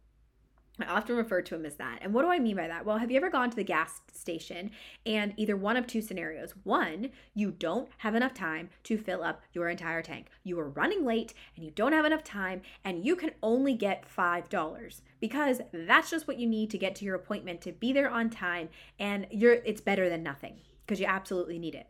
I 0.81 0.87
often 0.87 1.15
refer 1.17 1.41
to 1.41 1.57
them 1.57 1.67
as 1.67 1.77
that. 1.77 2.01
And 2.03 2.13
what 2.13 2.23
do 2.23 2.29
I 2.29 2.41
mean 2.41 2.57
by 2.57 2.67
that? 2.67 2.85
Well, 2.85 2.99
have 2.99 3.11
you 3.11 3.17
ever 3.17 3.31
gone 3.31 3.49
to 3.49 3.57
the 3.57 3.63
gas 3.63 4.01
station 4.13 4.73
and 5.07 5.33
either 5.37 5.57
one 5.57 5.77
of 5.77 5.87
two 5.87 6.03
scenarios? 6.03 6.53
One, 6.65 7.11
you 7.33 7.53
don't 7.53 7.89
have 7.99 8.17
enough 8.17 8.35
time 8.35 8.71
to 8.85 8.99
fill 8.99 9.23
up 9.23 9.43
your 9.53 9.69
entire 9.69 10.03
tank. 10.03 10.27
You 10.43 10.59
are 10.59 10.69
running 10.69 11.05
late 11.05 11.33
and 11.55 11.65
you 11.65 11.71
don't 11.71 11.93
have 11.93 12.05
enough 12.05 12.25
time 12.25 12.63
and 12.85 13.05
you 13.05 13.15
can 13.15 13.31
only 13.41 13.75
get 13.75 14.05
$5 14.09 15.01
because 15.21 15.61
that's 15.73 16.11
just 16.11 16.27
what 16.27 16.41
you 16.41 16.47
need 16.49 16.71
to 16.71 16.79
get 16.79 16.97
to 16.97 17.05
your 17.05 17.15
appointment 17.15 17.61
to 17.63 17.73
be 17.73 17.93
there 17.93 18.11
on 18.11 18.29
time 18.29 18.69
and 18.99 19.29
you're 19.31 19.55
it's 19.65 19.81
better 19.81 20.09
than 20.09 20.25
nothing 20.25 20.57
because 20.85 20.99
you 20.99 21.07
absolutely 21.07 21.59
need 21.59 21.77
it. 21.77 21.87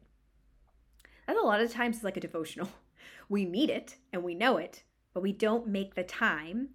That's 1.27 1.39
a 1.39 1.43
lot 1.43 1.61
of 1.61 1.73
times 1.73 1.97
it's 1.97 2.05
like 2.05 2.17
a 2.17 2.21
devotional. 2.21 2.69
We 3.27 3.47
need 3.47 3.71
it 3.71 3.97
and 4.13 4.23
we 4.23 4.35
know 4.35 4.59
it, 4.59 4.83
but 5.15 5.23
we 5.23 5.33
don't 5.33 5.67
make 5.67 5.95
the 5.95 6.05
time 6.05 6.71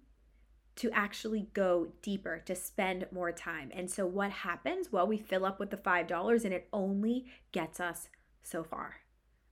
to 0.76 0.90
actually 0.92 1.48
go 1.52 1.88
deeper, 2.02 2.42
to 2.46 2.54
spend 2.54 3.06
more 3.10 3.32
time. 3.32 3.70
And 3.74 3.90
so 3.90 4.06
what 4.06 4.30
happens? 4.30 4.90
Well, 4.90 5.06
we 5.06 5.18
fill 5.18 5.44
up 5.44 5.58
with 5.58 5.70
the 5.70 5.76
$5 5.76 6.44
and 6.44 6.54
it 6.54 6.68
only 6.72 7.26
gets 7.52 7.80
us 7.80 8.08
so 8.42 8.64
far. 8.64 8.96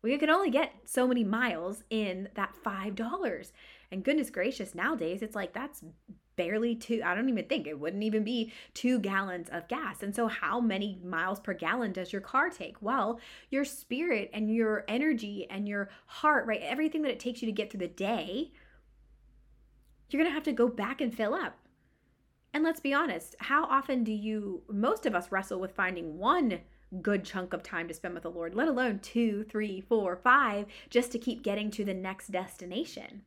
We 0.00 0.16
can 0.16 0.30
only 0.30 0.50
get 0.50 0.72
so 0.84 1.06
many 1.06 1.24
miles 1.24 1.82
in 1.90 2.28
that 2.34 2.54
$5. 2.64 3.52
And 3.90 4.04
goodness 4.04 4.30
gracious, 4.30 4.74
nowadays 4.74 5.22
it's 5.22 5.34
like 5.34 5.52
that's 5.52 5.82
barely 6.38 6.76
two, 6.76 7.02
I 7.04 7.14
don't 7.14 7.28
even 7.28 7.44
think 7.46 7.66
it 7.66 7.78
wouldn't 7.78 8.04
even 8.04 8.22
be 8.22 8.52
two 8.72 9.00
gallons 9.00 9.48
of 9.50 9.68
gas. 9.68 10.02
And 10.02 10.14
so, 10.14 10.28
how 10.28 10.60
many 10.60 11.00
miles 11.04 11.40
per 11.40 11.52
gallon 11.52 11.92
does 11.92 12.12
your 12.12 12.22
car 12.22 12.48
take? 12.48 12.80
Well, 12.80 13.20
your 13.50 13.64
spirit 13.64 14.30
and 14.32 14.54
your 14.54 14.84
energy 14.88 15.46
and 15.50 15.68
your 15.68 15.90
heart, 16.06 16.46
right? 16.46 16.62
Everything 16.62 17.02
that 17.02 17.10
it 17.10 17.20
takes 17.20 17.42
you 17.42 17.46
to 17.46 17.52
get 17.52 17.70
through 17.70 17.80
the 17.80 17.88
day 17.88 18.52
you're 20.08 20.22
going 20.22 20.30
to 20.30 20.34
have 20.34 20.44
to 20.44 20.52
go 20.52 20.68
back 20.68 21.00
and 21.00 21.14
fill 21.14 21.34
up. 21.34 21.58
And 22.54 22.64
let's 22.64 22.80
be 22.80 22.94
honest, 22.94 23.36
how 23.40 23.64
often 23.64 24.04
do 24.04 24.12
you, 24.12 24.62
most 24.68 25.06
of 25.06 25.14
us 25.14 25.30
wrestle 25.30 25.60
with 25.60 25.72
finding 25.72 26.18
one 26.18 26.60
good 27.02 27.24
chunk 27.24 27.52
of 27.52 27.62
time 27.62 27.86
to 27.88 27.94
spend 27.94 28.14
with 28.14 28.22
the 28.22 28.30
Lord, 28.30 28.54
let 28.54 28.68
alone 28.68 29.00
two, 29.00 29.44
three, 29.44 29.80
four, 29.80 30.16
five, 30.16 30.66
just 30.88 31.12
to 31.12 31.18
keep 31.18 31.42
getting 31.42 31.70
to 31.72 31.84
the 31.84 31.94
next 31.94 32.28
destination. 32.28 33.22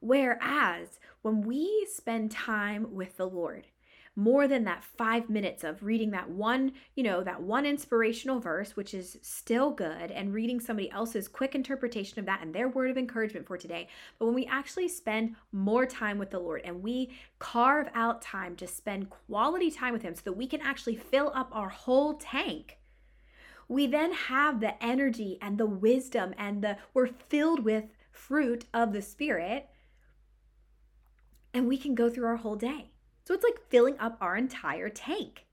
Whereas 0.00 0.98
when 1.20 1.42
we 1.42 1.86
spend 1.92 2.30
time 2.30 2.94
with 2.94 3.18
the 3.18 3.28
Lord, 3.28 3.66
more 4.16 4.48
than 4.48 4.64
that 4.64 4.84
five 4.84 5.30
minutes 5.30 5.64
of 5.64 5.82
reading 5.82 6.10
that 6.10 6.28
one, 6.28 6.72
you 6.94 7.02
know, 7.02 7.22
that 7.22 7.42
one 7.42 7.64
inspirational 7.64 8.40
verse, 8.40 8.76
which 8.76 8.92
is 8.92 9.18
still 9.22 9.70
good, 9.70 10.10
and 10.10 10.34
reading 10.34 10.60
somebody 10.60 10.90
else's 10.90 11.28
quick 11.28 11.54
interpretation 11.54 12.18
of 12.18 12.26
that 12.26 12.42
and 12.42 12.54
their 12.54 12.68
word 12.68 12.90
of 12.90 12.98
encouragement 12.98 13.46
for 13.46 13.56
today. 13.56 13.88
But 14.18 14.26
when 14.26 14.34
we 14.34 14.46
actually 14.46 14.88
spend 14.88 15.36
more 15.52 15.86
time 15.86 16.18
with 16.18 16.30
the 16.30 16.40
Lord 16.40 16.62
and 16.64 16.82
we 16.82 17.16
carve 17.38 17.88
out 17.94 18.20
time 18.20 18.56
to 18.56 18.66
spend 18.66 19.10
quality 19.10 19.70
time 19.70 19.92
with 19.92 20.02
Him 20.02 20.14
so 20.14 20.22
that 20.24 20.36
we 20.36 20.46
can 20.46 20.60
actually 20.60 20.96
fill 20.96 21.32
up 21.34 21.48
our 21.52 21.68
whole 21.68 22.14
tank 22.14 22.78
we 23.70 23.86
then 23.86 24.12
have 24.12 24.58
the 24.58 24.82
energy 24.84 25.38
and 25.40 25.56
the 25.56 25.64
wisdom 25.64 26.34
and 26.36 26.60
the 26.60 26.76
we're 26.92 27.06
filled 27.06 27.64
with 27.64 27.84
fruit 28.10 28.66
of 28.74 28.92
the 28.92 29.00
spirit 29.00 29.68
and 31.54 31.68
we 31.68 31.78
can 31.78 31.94
go 31.94 32.10
through 32.10 32.26
our 32.26 32.36
whole 32.36 32.56
day 32.56 32.90
so 33.30 33.34
it's 33.34 33.44
like 33.44 33.70
filling 33.70 33.96
up 34.00 34.16
our 34.20 34.36
entire 34.36 34.88
tank. 34.88 35.46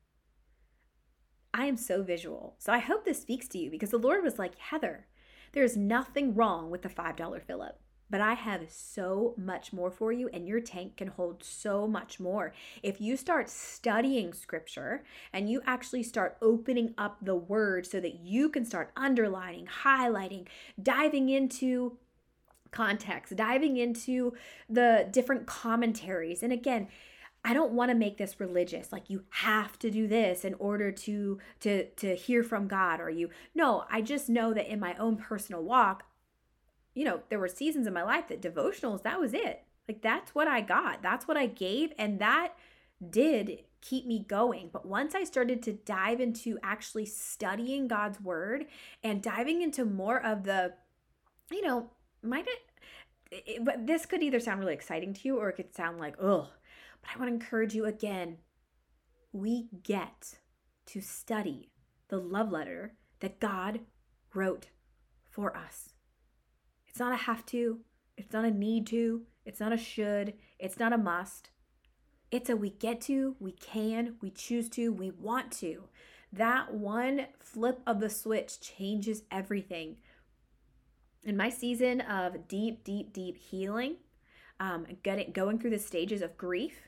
I 1.53 1.67
am 1.67 1.77
so 1.77 2.01
visual. 2.01 2.55
So 2.57 2.73
I 2.73 2.79
hope 2.79 3.05
this 3.05 3.21
speaks 3.21 3.47
to 3.49 3.59
you 3.59 3.69
because 3.69 3.91
the 3.91 3.99
Lord 3.99 4.23
was 4.23 4.39
like, 4.39 4.57
Heather, 4.57 5.05
there's 5.51 5.77
nothing 5.77 6.33
wrong 6.33 6.71
with 6.71 6.81
the 6.81 6.89
$5 6.89 7.43
fill 7.43 7.61
up, 7.61 7.79
but 8.09 8.19
I 8.19 8.33
have 8.33 8.71
so 8.71 9.35
much 9.37 9.73
more 9.73 9.91
for 9.91 10.11
you, 10.11 10.27
and 10.33 10.47
your 10.47 10.59
tank 10.59 10.97
can 10.97 11.09
hold 11.09 11.43
so 11.43 11.87
much 11.87 12.19
more. 12.19 12.51
If 12.81 12.99
you 12.99 13.15
start 13.15 13.47
studying 13.47 14.33
scripture 14.33 15.03
and 15.31 15.47
you 15.47 15.61
actually 15.67 16.01
start 16.01 16.35
opening 16.41 16.95
up 16.97 17.19
the 17.21 17.35
word 17.35 17.85
so 17.85 17.99
that 17.99 18.15
you 18.21 18.49
can 18.49 18.65
start 18.65 18.91
underlining, 18.97 19.67
highlighting, 19.83 20.47
diving 20.81 21.29
into 21.29 21.99
context, 22.71 23.35
diving 23.35 23.77
into 23.77 24.33
the 24.67 25.07
different 25.11 25.45
commentaries. 25.45 26.41
And 26.41 26.51
again, 26.51 26.87
I 27.47 27.53
don't 27.53 27.71
want 27.71 27.91
to 27.91 27.95
make 27.95 28.17
this 28.17 28.41
religious 28.41 28.91
like 28.91 29.09
you 29.09 29.23
have 29.29 29.79
to 29.79 29.89
do 29.89 30.05
this 30.05 30.43
in 30.43 30.53
order 30.55 30.91
to 30.91 31.39
to 31.61 31.85
to 31.91 32.13
hear 32.13 32.43
from 32.43 32.67
God 32.67 32.99
or 32.99 33.09
you. 33.09 33.29
No 33.55 33.85
I 33.89 34.01
just 34.01 34.27
know 34.27 34.53
that 34.53 34.69
in 34.69 34.81
my 34.81 34.95
own 34.97 35.15
personal 35.15 35.63
walk 35.63 36.03
you 36.93 37.05
know 37.05 37.21
there 37.29 37.39
were 37.39 37.47
seasons 37.47 37.87
in 37.87 37.93
my 37.93 38.03
life 38.03 38.27
that 38.27 38.41
devotionals 38.41 39.03
that 39.03 39.21
was 39.21 39.33
it. 39.33 39.63
Like 39.87 40.01
that's 40.01 40.35
what 40.35 40.49
I 40.49 40.59
got. 40.59 41.01
That's 41.01 41.25
what 41.25 41.37
I 41.37 41.45
gave 41.45 41.93
and 41.97 42.19
that 42.19 42.53
did 43.09 43.59
keep 43.79 44.05
me 44.05 44.25
going. 44.27 44.69
But 44.73 44.85
once 44.85 45.15
I 45.15 45.23
started 45.23 45.63
to 45.63 45.71
dive 45.71 46.19
into 46.19 46.59
actually 46.61 47.05
studying 47.05 47.87
God's 47.87 48.19
word 48.19 48.65
and 49.01 49.23
diving 49.23 49.61
into 49.61 49.85
more 49.85 50.21
of 50.21 50.43
the 50.43 50.73
you 51.49 51.61
know 51.61 51.91
might 52.21 52.45
it, 52.45 53.39
it 53.47 53.63
but 53.63 53.87
this 53.87 54.05
could 54.05 54.21
either 54.21 54.41
sound 54.41 54.59
really 54.59 54.73
exciting 54.73 55.13
to 55.13 55.21
you 55.23 55.37
or 55.37 55.47
it 55.47 55.53
could 55.53 55.73
sound 55.73 55.97
like 55.97 56.21
oh 56.21 56.49
but 57.07 57.15
I 57.15 57.19
want 57.19 57.29
to 57.29 57.33
encourage 57.33 57.73
you 57.73 57.85
again 57.85 58.37
we 59.31 59.67
get 59.83 60.35
to 60.87 61.01
study 61.01 61.69
the 62.09 62.17
love 62.17 62.51
letter 62.51 62.93
that 63.19 63.39
God 63.39 63.81
wrote 64.33 64.67
for 65.29 65.55
us. 65.55 65.89
It's 66.87 66.99
not 66.99 67.13
a 67.13 67.17
have 67.17 67.45
to, 67.47 67.79
it's 68.15 68.33
not 68.33 68.45
a 68.45 68.51
need 68.51 68.87
to, 68.87 69.23
it's 69.45 69.59
not 69.59 69.73
a 69.73 69.77
should, 69.77 70.33
it's 70.59 70.79
not 70.79 70.93
a 70.93 70.97
must. 70.97 71.49
It's 72.31 72.49
a 72.49 72.55
we 72.55 72.71
get 72.71 73.01
to, 73.01 73.35
we 73.39 73.51
can, 73.51 74.15
we 74.21 74.31
choose 74.31 74.69
to, 74.69 74.91
we 74.91 75.11
want 75.11 75.51
to. 75.53 75.83
That 76.33 76.73
one 76.73 77.27
flip 77.39 77.81
of 77.87 77.99
the 77.99 78.09
switch 78.09 78.59
changes 78.59 79.23
everything. 79.31 79.97
In 81.23 81.37
my 81.37 81.49
season 81.49 82.01
of 82.01 82.47
deep, 82.47 82.83
deep, 82.83 83.13
deep 83.13 83.37
healing, 83.37 83.97
um, 84.59 84.87
getting 85.03 85.31
going 85.31 85.59
through 85.59 85.69
the 85.69 85.79
stages 85.79 86.21
of 86.21 86.37
grief, 86.37 86.86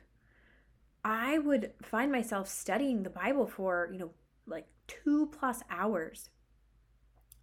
I 1.04 1.38
would 1.38 1.72
find 1.82 2.12
myself 2.12 2.50
studying 2.50 3.04
the 3.04 3.10
Bible 3.10 3.48
for, 3.48 3.90
you 3.92 4.00
know, 4.00 4.12
like 4.46 4.68
two 4.88 5.30
plus 5.32 5.62
hours. 5.70 6.30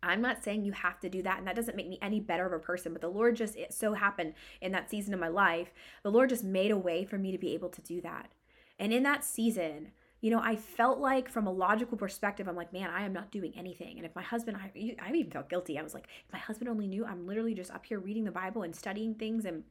I'm 0.03 0.21
not 0.21 0.45
saying 0.45 0.65
you 0.65 0.73
have 0.73 1.01
to 1.01 1.09
do 1.09 1.23
that, 1.23 1.39
and 1.39 1.47
that 1.47 1.57
doesn't 1.57 1.77
make 1.77 1.89
me 1.89 1.99
any 2.03 2.21
better 2.21 2.47
of 2.47 2.53
a 2.53 2.59
person, 2.59 2.93
but 2.93 3.01
the 3.01 3.09
Lord 3.09 3.35
just, 3.35 3.57
it 3.57 3.73
so 3.73 3.95
happened 3.95 4.35
in 4.61 4.73
that 4.73 4.91
season 4.91 5.15
of 5.15 5.21
my 5.21 5.29
life, 5.29 5.73
the 6.03 6.11
Lord 6.11 6.29
just 6.29 6.45
made 6.45 6.71
a 6.71 6.77
way 6.79 7.05
for 7.05 7.19
me 7.19 7.33
to 7.33 7.39
be 7.39 7.55
able 7.55 7.71
to 7.71 7.83
do 7.83 8.01
that. 8.03 8.31
And 8.79 8.93
in 8.93 9.03
that 9.05 9.25
season, 9.25 9.93
you 10.21 10.31
know, 10.31 10.41
I 10.41 10.57
felt 10.57 10.99
like 10.99 11.29
from 11.29 11.47
a 11.47 11.53
logical 11.53 11.97
perspective, 11.97 12.47
I'm 12.47 12.57
like, 12.57 12.73
man, 12.73 12.91
I 12.91 13.05
am 13.05 13.13
not 13.13 13.33
doing 13.33 13.53
anything. 13.57 13.97
And 13.97 14.07
if 14.07 14.15
my 14.15 14.23
husband, 14.23 14.57
I, 14.57 14.97
I 15.01 15.13
even 15.13 15.31
felt 15.31 15.49
guilty. 15.49 15.79
I 15.79 15.83
was 15.83 15.95
like, 15.95 16.07
if 16.27 16.33
my 16.33 16.39
husband 16.39 16.69
only 16.69 16.87
knew, 16.87 17.05
I'm 17.05 17.27
literally 17.27 17.55
just 17.55 17.71
up 17.71 17.87
here 17.87 17.99
reading 17.99 18.25
the 18.25 18.31
Bible 18.31 18.63
and 18.63 18.77
studying 18.77 19.15
things 19.15 19.45
and 19.45 19.65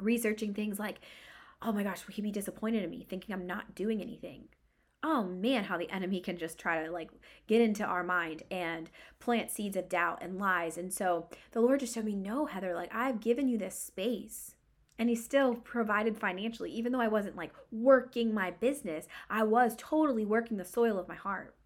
researching 0.00 0.54
things. 0.54 0.78
Like, 0.78 1.00
oh 1.64 1.72
my 1.72 1.82
gosh, 1.82 2.06
will 2.06 2.14
he 2.14 2.22
be 2.22 2.30
disappointed 2.30 2.82
in 2.82 2.90
me 2.90 3.06
thinking 3.08 3.34
I'm 3.34 3.46
not 3.46 3.74
doing 3.74 4.00
anything? 4.00 4.48
Oh 5.04 5.24
man, 5.24 5.64
how 5.64 5.78
the 5.78 5.90
enemy 5.90 6.20
can 6.20 6.36
just 6.36 6.58
try 6.58 6.84
to 6.84 6.90
like 6.90 7.10
get 7.48 7.60
into 7.60 7.84
our 7.84 8.04
mind 8.04 8.44
and 8.50 8.90
plant 9.18 9.50
seeds 9.50 9.76
of 9.76 9.88
doubt 9.88 10.18
and 10.22 10.38
lies. 10.38 10.78
And 10.78 10.92
so 10.92 11.28
the 11.50 11.60
Lord 11.60 11.80
just 11.80 11.94
showed 11.94 12.04
me, 12.04 12.14
no, 12.14 12.46
Heather, 12.46 12.74
like 12.74 12.94
I've 12.94 13.20
given 13.20 13.48
you 13.48 13.58
this 13.58 13.76
space. 13.78 14.54
And 14.98 15.08
he 15.08 15.16
still 15.16 15.54
provided 15.54 16.18
financially, 16.18 16.70
even 16.70 16.92
though 16.92 17.00
I 17.00 17.08
wasn't 17.08 17.36
like 17.36 17.52
working 17.72 18.32
my 18.32 18.52
business, 18.52 19.08
I 19.28 19.42
was 19.42 19.74
totally 19.76 20.24
working 20.24 20.58
the 20.58 20.64
soil 20.64 20.98
of 20.98 21.08
my 21.08 21.16
heart. 21.16 21.56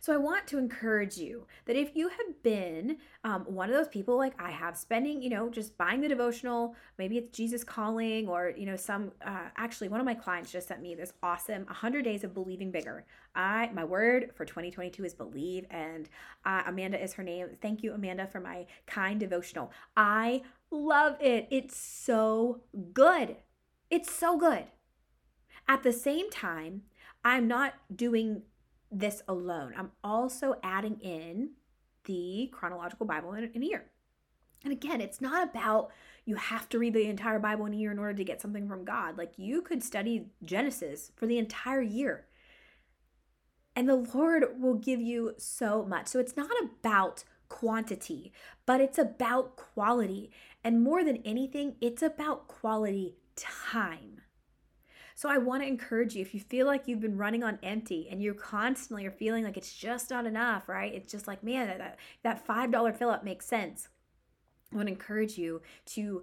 So 0.00 0.12
I 0.12 0.16
want 0.16 0.46
to 0.48 0.58
encourage 0.58 1.16
you 1.16 1.46
that 1.66 1.76
if 1.76 1.94
you 1.94 2.08
have 2.08 2.42
been 2.42 2.98
um, 3.24 3.42
one 3.42 3.68
of 3.68 3.76
those 3.76 3.88
people 3.88 4.16
like 4.16 4.34
I 4.40 4.50
have, 4.50 4.76
spending, 4.76 5.22
you 5.22 5.30
know, 5.30 5.50
just 5.50 5.76
buying 5.76 6.00
the 6.00 6.08
devotional, 6.08 6.74
maybe 6.98 7.18
it's 7.18 7.36
Jesus 7.36 7.64
calling, 7.64 8.28
or, 8.28 8.52
you 8.56 8.66
know, 8.66 8.76
some, 8.76 9.12
uh, 9.24 9.48
actually, 9.56 9.88
one 9.88 10.00
of 10.00 10.06
my 10.06 10.14
clients 10.14 10.50
just 10.50 10.68
sent 10.68 10.80
me 10.82 10.94
this 10.94 11.12
awesome 11.22 11.64
100 11.66 12.04
days 12.04 12.24
of 12.24 12.34
believing 12.34 12.70
bigger. 12.70 13.04
I, 13.34 13.70
my 13.72 13.84
word 13.84 14.30
for 14.34 14.44
2022 14.44 15.04
is 15.04 15.14
believe. 15.14 15.66
And 15.70 16.08
uh, 16.44 16.62
Amanda 16.66 17.02
is 17.02 17.12
her 17.14 17.22
name. 17.22 17.48
Thank 17.60 17.82
you, 17.82 17.92
Amanda, 17.92 18.26
for 18.26 18.40
my 18.40 18.66
kind 18.86 19.20
devotional. 19.20 19.72
I 19.96 20.42
love 20.70 21.16
it. 21.20 21.48
It's 21.50 21.76
so 21.76 22.62
good. 22.92 23.36
It's 23.90 24.12
so 24.12 24.36
good. 24.36 24.64
At 25.66 25.82
the 25.82 25.92
same 25.92 26.30
time, 26.30 26.82
I'm 27.24 27.46
not 27.46 27.74
doing 27.94 28.42
this 28.90 29.22
alone. 29.28 29.74
I'm 29.76 29.92
also 30.02 30.56
adding 30.62 30.98
in 31.00 31.50
the 32.04 32.50
chronological 32.52 33.06
Bible 33.06 33.34
in, 33.34 33.50
in 33.54 33.62
a 33.62 33.66
year. 33.66 33.84
And 34.64 34.72
again, 34.72 35.00
it's 35.00 35.20
not 35.20 35.48
about 35.48 35.90
you 36.24 36.36
have 36.36 36.68
to 36.70 36.78
read 36.78 36.94
the 36.94 37.06
entire 37.06 37.38
Bible 37.38 37.66
in 37.66 37.74
a 37.74 37.76
year 37.76 37.92
in 37.92 37.98
order 37.98 38.14
to 38.14 38.24
get 38.24 38.40
something 38.40 38.68
from 38.68 38.84
God. 38.84 39.16
Like 39.16 39.32
you 39.36 39.62
could 39.62 39.82
study 39.82 40.26
Genesis 40.44 41.12
for 41.16 41.26
the 41.26 41.38
entire 41.38 41.82
year. 41.82 42.26
And 43.76 43.88
the 43.88 43.94
Lord 43.94 44.60
will 44.60 44.74
give 44.74 45.00
you 45.00 45.34
so 45.38 45.84
much. 45.84 46.08
So 46.08 46.18
it's 46.18 46.36
not 46.36 46.50
about 46.60 47.24
quantity, 47.48 48.32
but 48.66 48.80
it's 48.80 48.98
about 48.98 49.56
quality. 49.56 50.30
And 50.64 50.82
more 50.82 51.04
than 51.04 51.18
anything, 51.18 51.76
it's 51.80 52.02
about 52.02 52.48
quality 52.48 53.14
time. 53.36 54.17
So 55.18 55.28
I 55.28 55.36
want 55.36 55.64
to 55.64 55.68
encourage 55.68 56.14
you 56.14 56.22
if 56.22 56.32
you 56.32 56.38
feel 56.38 56.64
like 56.64 56.86
you've 56.86 57.00
been 57.00 57.16
running 57.16 57.42
on 57.42 57.58
empty 57.64 58.06
and 58.08 58.22
you're 58.22 58.34
constantly 58.34 59.04
are 59.04 59.10
feeling 59.10 59.42
like 59.42 59.56
it's 59.56 59.74
just 59.74 60.10
not 60.10 60.26
enough, 60.26 60.68
right? 60.68 60.94
It's 60.94 61.10
just 61.10 61.26
like, 61.26 61.42
man, 61.42 61.66
that, 61.66 61.98
that 62.22 62.46
$5 62.46 62.96
fill 62.96 63.10
up 63.10 63.24
makes 63.24 63.44
sense. 63.44 63.88
I 64.72 64.76
want 64.76 64.86
to 64.86 64.92
encourage 64.92 65.36
you 65.36 65.60
to 65.86 66.22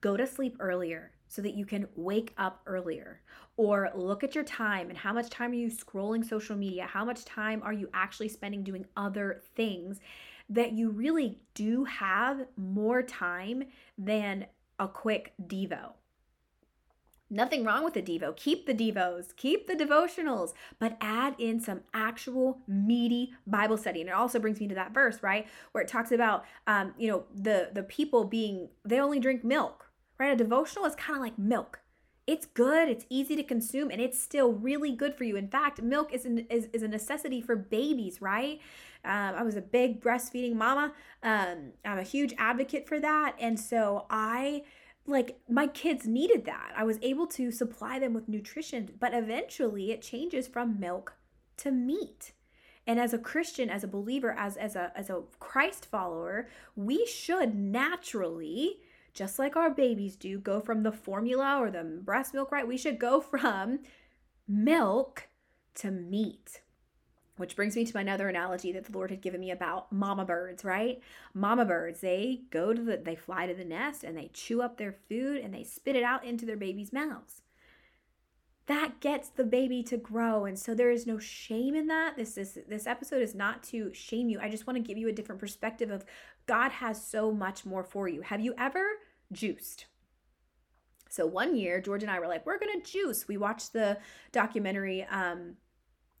go 0.00 0.16
to 0.16 0.28
sleep 0.28 0.58
earlier 0.60 1.10
so 1.26 1.42
that 1.42 1.56
you 1.56 1.66
can 1.66 1.88
wake 1.96 2.34
up 2.38 2.60
earlier 2.66 3.20
or 3.56 3.90
look 3.96 4.22
at 4.22 4.36
your 4.36 4.44
time 4.44 4.90
and 4.90 4.98
how 4.98 5.12
much 5.12 5.28
time 5.28 5.50
are 5.50 5.54
you 5.54 5.68
scrolling 5.68 6.24
social 6.24 6.54
media 6.54 6.86
how 6.86 7.04
much 7.04 7.24
time 7.24 7.60
are 7.64 7.72
you 7.72 7.88
actually 7.94 8.28
spending 8.28 8.62
doing 8.62 8.86
other 8.96 9.42
things 9.56 9.98
that 10.48 10.70
you 10.70 10.90
really 10.90 11.40
do 11.54 11.82
have 11.82 12.46
more 12.56 13.02
time 13.02 13.64
than 13.98 14.46
a 14.78 14.86
quick 14.86 15.32
devo 15.48 15.94
Nothing 17.28 17.64
wrong 17.64 17.82
with 17.82 17.94
the 17.94 18.02
Devo. 18.02 18.36
Keep 18.36 18.66
the 18.66 18.74
Devos, 18.74 19.34
keep 19.36 19.66
the 19.66 19.74
devotionals, 19.74 20.52
but 20.78 20.96
add 21.00 21.34
in 21.38 21.58
some 21.58 21.80
actual 21.92 22.60
meaty 22.68 23.32
Bible 23.46 23.76
study. 23.76 24.00
And 24.00 24.08
it 24.08 24.14
also 24.14 24.38
brings 24.38 24.60
me 24.60 24.68
to 24.68 24.76
that 24.76 24.94
verse, 24.94 25.22
right, 25.22 25.46
where 25.72 25.82
it 25.82 25.88
talks 25.88 26.12
about, 26.12 26.44
um, 26.68 26.94
you 26.96 27.08
know, 27.08 27.24
the 27.34 27.70
the 27.72 27.82
people 27.82 28.24
being 28.24 28.68
they 28.84 29.00
only 29.00 29.18
drink 29.18 29.42
milk, 29.42 29.90
right? 30.18 30.32
A 30.32 30.36
devotional 30.36 30.84
is 30.84 30.94
kind 30.94 31.16
of 31.16 31.22
like 31.22 31.36
milk. 31.36 31.80
It's 32.28 32.46
good, 32.46 32.88
it's 32.88 33.06
easy 33.08 33.36
to 33.36 33.44
consume, 33.44 33.90
and 33.90 34.00
it's 34.00 34.20
still 34.20 34.52
really 34.52 34.92
good 34.92 35.14
for 35.14 35.24
you. 35.24 35.36
In 35.36 35.48
fact, 35.48 35.80
milk 35.80 36.12
is 36.12 36.24
an, 36.24 36.46
is, 36.50 36.68
is 36.72 36.82
a 36.82 36.88
necessity 36.88 37.40
for 37.40 37.54
babies, 37.54 38.20
right? 38.20 38.58
Um, 39.04 39.34
I 39.36 39.42
was 39.44 39.54
a 39.54 39.60
big 39.60 40.00
breastfeeding 40.00 40.54
mama. 40.54 40.92
Um, 41.22 41.72
I'm 41.84 41.98
a 41.98 42.02
huge 42.02 42.34
advocate 42.36 42.88
for 42.88 42.98
that, 42.98 43.36
and 43.40 43.58
so 43.58 44.06
I 44.10 44.64
like 45.06 45.38
my 45.48 45.66
kids 45.66 46.06
needed 46.06 46.44
that. 46.46 46.72
I 46.76 46.84
was 46.84 46.98
able 47.02 47.26
to 47.28 47.50
supply 47.50 47.98
them 47.98 48.12
with 48.12 48.28
nutrition, 48.28 48.90
but 48.98 49.14
eventually 49.14 49.92
it 49.92 50.02
changes 50.02 50.48
from 50.48 50.80
milk 50.80 51.14
to 51.58 51.70
meat. 51.70 52.32
And 52.86 53.00
as 53.00 53.12
a 53.12 53.18
Christian, 53.18 53.68
as 53.68 53.82
a 53.82 53.88
believer, 53.88 54.34
as, 54.38 54.56
as, 54.56 54.76
a, 54.76 54.92
as 54.94 55.10
a 55.10 55.22
Christ 55.40 55.86
follower, 55.86 56.48
we 56.76 57.04
should 57.06 57.54
naturally, 57.54 58.78
just 59.12 59.38
like 59.38 59.56
our 59.56 59.70
babies 59.70 60.14
do, 60.14 60.38
go 60.38 60.60
from 60.60 60.82
the 60.82 60.92
formula 60.92 61.58
or 61.60 61.70
the 61.70 61.82
breast 61.82 62.32
milk, 62.32 62.52
right? 62.52 62.66
We 62.66 62.76
should 62.76 62.98
go 62.98 63.20
from 63.32 63.80
milk 64.46 65.28
to 65.76 65.90
meat. 65.90 66.60
Which 67.36 67.54
brings 67.54 67.76
me 67.76 67.84
to 67.84 67.94
my 67.94 68.00
another 68.00 68.28
analogy 68.28 68.72
that 68.72 68.84
the 68.84 68.92
Lord 68.92 69.10
had 69.10 69.20
given 69.20 69.40
me 69.40 69.50
about 69.50 69.92
mama 69.92 70.24
birds, 70.24 70.64
right? 70.64 71.00
Mama 71.34 71.66
birds, 71.66 72.00
they 72.00 72.42
go 72.50 72.72
to 72.72 72.82
the, 72.82 72.96
they 72.96 73.14
fly 73.14 73.46
to 73.46 73.54
the 73.54 73.64
nest 73.64 74.04
and 74.04 74.16
they 74.16 74.30
chew 74.32 74.62
up 74.62 74.78
their 74.78 74.92
food 74.92 75.42
and 75.42 75.52
they 75.52 75.62
spit 75.62 75.96
it 75.96 76.02
out 76.02 76.24
into 76.24 76.46
their 76.46 76.56
babies' 76.56 76.94
mouths. 76.94 77.42
That 78.66 79.00
gets 79.00 79.28
the 79.28 79.44
baby 79.44 79.82
to 79.84 79.96
grow. 79.96 80.44
And 80.44 80.58
so 80.58 80.74
there 80.74 80.90
is 80.90 81.06
no 81.06 81.18
shame 81.18 81.74
in 81.74 81.86
that. 81.88 82.16
This 82.16 82.36
is 82.36 82.58
this 82.66 82.86
episode 82.86 83.22
is 83.22 83.34
not 83.34 83.62
to 83.64 83.92
shame 83.94 84.28
you. 84.28 84.40
I 84.40 84.48
just 84.48 84.66
want 84.66 84.76
to 84.76 84.82
give 84.82 84.98
you 84.98 85.08
a 85.08 85.12
different 85.12 85.40
perspective 85.40 85.90
of 85.90 86.04
God 86.46 86.72
has 86.72 87.04
so 87.04 87.30
much 87.30 87.64
more 87.64 87.84
for 87.84 88.08
you. 88.08 88.22
Have 88.22 88.40
you 88.40 88.54
ever 88.58 88.84
juiced? 89.30 89.86
So 91.08 91.26
one 91.26 91.54
year, 91.54 91.80
George 91.80 92.02
and 92.02 92.10
I 92.10 92.18
were 92.18 92.26
like, 92.26 92.44
we're 92.44 92.58
gonna 92.58 92.82
juice. 92.82 93.28
We 93.28 93.36
watched 93.36 93.72
the 93.72 93.98
documentary 94.32 95.04
um 95.04 95.56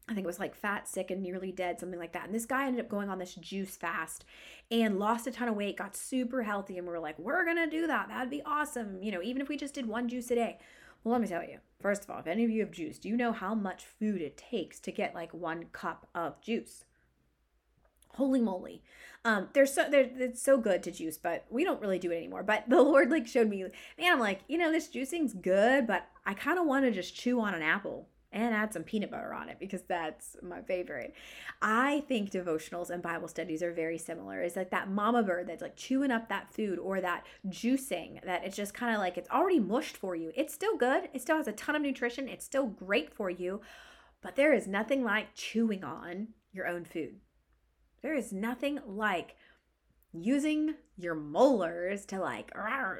I 0.08 0.14
think 0.14 0.24
it 0.24 0.28
was 0.28 0.38
like 0.38 0.54
fat, 0.54 0.86
sick, 0.86 1.10
and 1.10 1.20
nearly 1.20 1.50
dead, 1.50 1.80
something 1.80 1.98
like 1.98 2.12
that. 2.12 2.26
And 2.26 2.34
this 2.34 2.46
guy 2.46 2.66
ended 2.66 2.84
up 2.84 2.88
going 2.88 3.10
on 3.10 3.18
this 3.18 3.34
juice 3.34 3.76
fast 3.76 4.24
and 4.70 5.00
lost 5.00 5.26
a 5.26 5.32
ton 5.32 5.48
of 5.48 5.56
weight, 5.56 5.78
got 5.78 5.96
super 5.96 6.44
healthy. 6.44 6.78
And 6.78 6.86
we 6.86 6.92
were 6.92 7.00
like, 7.00 7.18
we're 7.18 7.44
going 7.44 7.56
to 7.56 7.66
do 7.66 7.88
that. 7.88 8.08
That'd 8.08 8.30
be 8.30 8.42
awesome. 8.46 9.02
You 9.02 9.10
know, 9.10 9.22
even 9.22 9.42
if 9.42 9.48
we 9.48 9.56
just 9.56 9.74
did 9.74 9.86
one 9.86 10.08
juice 10.08 10.30
a 10.30 10.36
day. 10.36 10.58
Well, 11.02 11.12
let 11.12 11.20
me 11.20 11.28
tell 11.28 11.42
you, 11.42 11.58
first 11.80 12.04
of 12.04 12.10
all, 12.10 12.20
if 12.20 12.26
any 12.26 12.44
of 12.44 12.50
you 12.50 12.60
have 12.60 12.70
juice, 12.70 12.98
do 12.98 13.08
you 13.08 13.16
know 13.16 13.32
how 13.32 13.54
much 13.54 13.84
food 13.84 14.20
it 14.20 14.36
takes 14.36 14.78
to 14.80 14.92
get 14.92 15.14
like 15.14 15.34
one 15.34 15.66
cup 15.72 16.08
of 16.14 16.40
juice? 16.40 16.84
Holy 18.14 18.40
moly. 18.40 18.82
Um, 19.24 19.48
they're 19.52 19.66
so 19.66 19.90
they're 19.90 20.08
it's 20.16 20.40
so 20.40 20.56
good 20.56 20.82
to 20.84 20.90
juice, 20.90 21.18
but 21.18 21.44
we 21.50 21.64
don't 21.64 21.80
really 21.80 21.98
do 21.98 22.12
it 22.12 22.16
anymore. 22.16 22.42
But 22.44 22.64
the 22.68 22.76
Lord 22.82 23.10
like 23.10 23.26
showed 23.26 23.48
me, 23.48 23.64
man, 23.98 24.12
I'm 24.12 24.20
like, 24.20 24.40
you 24.48 24.56
know, 24.56 24.70
this 24.70 24.88
juicing's 24.88 25.34
good, 25.34 25.86
but 25.86 26.06
I 26.24 26.34
kind 26.34 26.58
of 26.58 26.66
want 26.66 26.84
to 26.84 26.92
just 26.92 27.14
chew 27.14 27.40
on 27.40 27.54
an 27.54 27.62
apple 27.62 28.08
and 28.36 28.54
add 28.54 28.72
some 28.72 28.82
peanut 28.82 29.10
butter 29.10 29.32
on 29.32 29.48
it 29.48 29.58
because 29.58 29.82
that's 29.82 30.36
my 30.42 30.60
favorite. 30.60 31.14
I 31.62 32.04
think 32.06 32.30
devotionals 32.30 32.90
and 32.90 33.02
Bible 33.02 33.28
studies 33.28 33.62
are 33.62 33.72
very 33.72 33.96
similar. 33.96 34.42
It's 34.42 34.56
like 34.56 34.70
that 34.70 34.90
mama 34.90 35.22
bird 35.22 35.46
that's 35.46 35.62
like 35.62 35.74
chewing 35.74 36.10
up 36.10 36.28
that 36.28 36.52
food 36.52 36.78
or 36.78 37.00
that 37.00 37.24
juicing 37.48 38.22
that 38.24 38.44
it's 38.44 38.56
just 38.56 38.74
kind 38.74 38.94
of 38.94 39.00
like 39.00 39.16
it's 39.16 39.30
already 39.30 39.58
mushed 39.58 39.96
for 39.96 40.14
you. 40.14 40.32
It's 40.36 40.52
still 40.52 40.76
good. 40.76 41.08
It 41.14 41.22
still 41.22 41.38
has 41.38 41.48
a 41.48 41.52
ton 41.52 41.76
of 41.76 41.82
nutrition. 41.82 42.28
It's 42.28 42.44
still 42.44 42.66
great 42.66 43.14
for 43.14 43.30
you. 43.30 43.62
But 44.20 44.36
there 44.36 44.52
is 44.52 44.66
nothing 44.66 45.02
like 45.02 45.34
chewing 45.34 45.82
on 45.82 46.28
your 46.52 46.66
own 46.66 46.84
food. 46.84 47.16
There 48.02 48.14
is 48.14 48.34
nothing 48.34 48.80
like 48.86 49.36
using 50.22 50.74
your 50.96 51.14
molars 51.14 52.06
to 52.06 52.18
like 52.18 52.50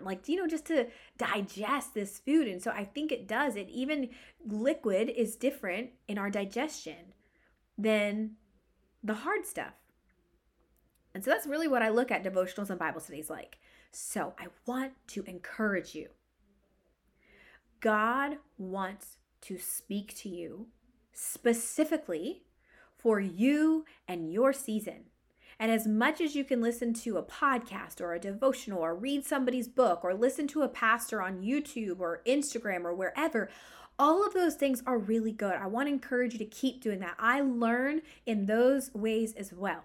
like 0.02 0.28
you 0.28 0.36
know 0.36 0.46
just 0.46 0.66
to 0.66 0.86
digest 1.18 1.94
this 1.94 2.18
food. 2.18 2.46
And 2.48 2.62
so 2.62 2.70
i 2.70 2.84
think 2.84 3.12
it 3.12 3.26
does 3.28 3.56
it. 3.56 3.68
Even 3.68 4.10
liquid 4.46 5.10
is 5.10 5.36
different 5.36 5.90
in 6.08 6.18
our 6.18 6.30
digestion 6.30 7.12
than 7.78 8.32
the 9.02 9.14
hard 9.14 9.46
stuff. 9.46 9.74
And 11.14 11.24
so 11.24 11.30
that's 11.30 11.46
really 11.46 11.68
what 11.68 11.82
i 11.82 11.88
look 11.88 12.10
at 12.10 12.24
devotionals 12.24 12.70
and 12.70 12.78
bible 12.78 13.00
studies 13.00 13.30
like. 13.30 13.58
So 13.92 14.34
i 14.38 14.46
want 14.66 14.92
to 15.08 15.22
encourage 15.24 15.94
you. 15.94 16.08
God 17.80 18.38
wants 18.58 19.18
to 19.42 19.58
speak 19.58 20.16
to 20.16 20.28
you 20.28 20.68
specifically 21.12 22.42
for 22.98 23.20
you 23.20 23.84
and 24.08 24.32
your 24.32 24.52
season 24.52 25.04
and 25.58 25.70
as 25.70 25.86
much 25.86 26.20
as 26.20 26.34
you 26.34 26.44
can 26.44 26.60
listen 26.60 26.92
to 26.92 27.16
a 27.16 27.22
podcast 27.22 28.00
or 28.00 28.12
a 28.12 28.20
devotional 28.20 28.80
or 28.80 28.94
read 28.94 29.24
somebody's 29.24 29.68
book 29.68 30.00
or 30.04 30.12
listen 30.12 30.46
to 30.48 30.62
a 30.62 30.68
pastor 30.68 31.22
on 31.22 31.42
YouTube 31.42 32.00
or 32.00 32.22
Instagram 32.26 32.84
or 32.84 32.94
wherever, 32.94 33.48
all 33.98 34.26
of 34.26 34.34
those 34.34 34.54
things 34.54 34.82
are 34.86 34.98
really 34.98 35.32
good. 35.32 35.54
I 35.54 35.66
want 35.66 35.88
to 35.88 35.92
encourage 35.92 36.34
you 36.34 36.38
to 36.40 36.44
keep 36.44 36.82
doing 36.82 37.00
that. 37.00 37.16
I 37.18 37.40
learn 37.40 38.02
in 38.26 38.46
those 38.46 38.94
ways 38.94 39.32
as 39.32 39.52
well. 39.52 39.84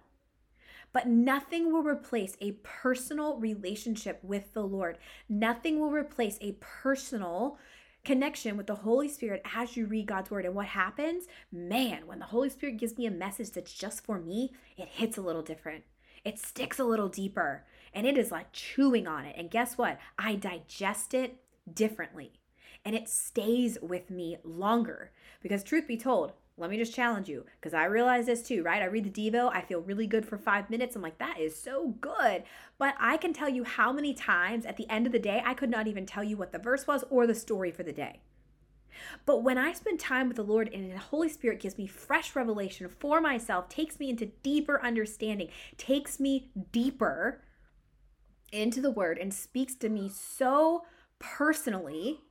But 0.93 1.07
nothing 1.07 1.71
will 1.71 1.84
replace 1.84 2.36
a 2.41 2.57
personal 2.63 3.38
relationship 3.38 4.19
with 4.21 4.53
the 4.53 4.63
Lord. 4.63 4.97
Nothing 5.29 5.79
will 5.79 5.91
replace 5.91 6.38
a 6.41 6.57
personal 6.60 7.57
connection 8.03 8.57
with 8.57 8.67
the 8.67 8.75
Holy 8.75 9.07
Spirit 9.07 9.41
as 9.55 9.77
you 9.77 9.85
read 9.85 10.07
God's 10.07 10.31
word. 10.31 10.45
And 10.45 10.55
what 10.55 10.67
happens? 10.67 11.25
Man, 11.51 12.07
when 12.07 12.19
the 12.19 12.25
Holy 12.25 12.49
Spirit 12.49 12.77
gives 12.77 12.97
me 12.97 13.05
a 13.05 13.11
message 13.11 13.51
that's 13.51 13.73
just 13.73 14.03
for 14.05 14.19
me, 14.19 14.51
it 14.77 14.87
hits 14.87 15.17
a 15.17 15.21
little 15.21 15.41
different. 15.41 15.83
It 16.23 16.39
sticks 16.39 16.79
a 16.79 16.83
little 16.83 17.09
deeper 17.09 17.65
and 17.93 18.05
it 18.05 18.17
is 18.17 18.31
like 18.31 18.51
chewing 18.53 19.07
on 19.07 19.25
it. 19.25 19.35
And 19.37 19.51
guess 19.51 19.77
what? 19.77 19.99
I 20.17 20.35
digest 20.35 21.13
it 21.13 21.37
differently 21.71 22.33
and 22.83 22.95
it 22.95 23.09
stays 23.09 23.77
with 23.81 24.09
me 24.09 24.37
longer. 24.43 25.11
Because, 25.41 25.63
truth 25.63 25.87
be 25.87 25.97
told, 25.97 26.33
let 26.62 26.69
me 26.69 26.78
just 26.78 26.93
challenge 26.93 27.28
you 27.28 27.45
because 27.60 27.74
I 27.74 27.86
realize 27.86 28.28
this 28.28 28.43
too, 28.43 28.62
right? 28.63 28.82
I 28.82 28.86
read 28.86 29.12
the 29.12 29.32
Devo, 29.32 29.52
I 29.52 29.62
feel 29.62 29.82
really 29.82 30.08
good 30.08 30.26
for 30.26 30.38
five 30.38 30.69
minutes. 30.69 30.95
I'm 30.95 31.02
like, 31.02 31.17
that 31.17 31.39
is 31.39 31.56
so 31.56 31.95
good. 32.00 32.43
But 32.78 32.95
I 33.00 33.17
can 33.17 33.34
tell 33.34 33.50
you 33.50 33.63
how 33.63 33.91
many 33.91 34.13
times 34.13 34.65
at 34.65 34.78
the 34.78 34.89
end 34.89 35.08
of 35.08 35.12
the 35.12 35.19
day, 35.19 35.41
I 35.43 35.56
could 35.56 35.71
not 35.71 35.88
even 35.88 36.06
tell 36.06 36.24
you 36.24 36.38
what 36.38 36.52
the 36.52 36.60
verse 36.60 36.86
was 36.86 37.04
or 37.10 37.26
the 37.26 37.36
story 37.36 37.71
for 37.71 37.84
the 37.84 37.91
day. 37.91 38.21
But 39.26 39.43
when 39.43 39.58
I 39.58 39.74
spend 39.74 40.00
time 40.00 40.28
with 40.28 40.38
the 40.38 40.43
Lord 40.43 40.69
and 40.71 40.91
the 40.91 40.97
Holy 40.97 41.30
Spirit 41.30 41.60
gives 41.60 41.78
me 41.78 41.88
fresh 41.88 42.36
revelation 42.36 42.88
for 42.88 43.19
myself, 43.21 43.67
takes 43.67 44.00
me 44.00 44.10
into 44.10 44.28
deeper 44.43 44.80
understanding, 44.84 45.50
takes 45.78 46.19
me 46.19 46.52
deeper 46.71 47.41
into 48.52 48.82
the 48.82 48.91
Word, 48.91 49.17
and 49.17 49.34
speaks 49.34 49.74
to 49.76 49.89
me 49.89 50.10
so 50.10 50.84
personally, 51.19 52.21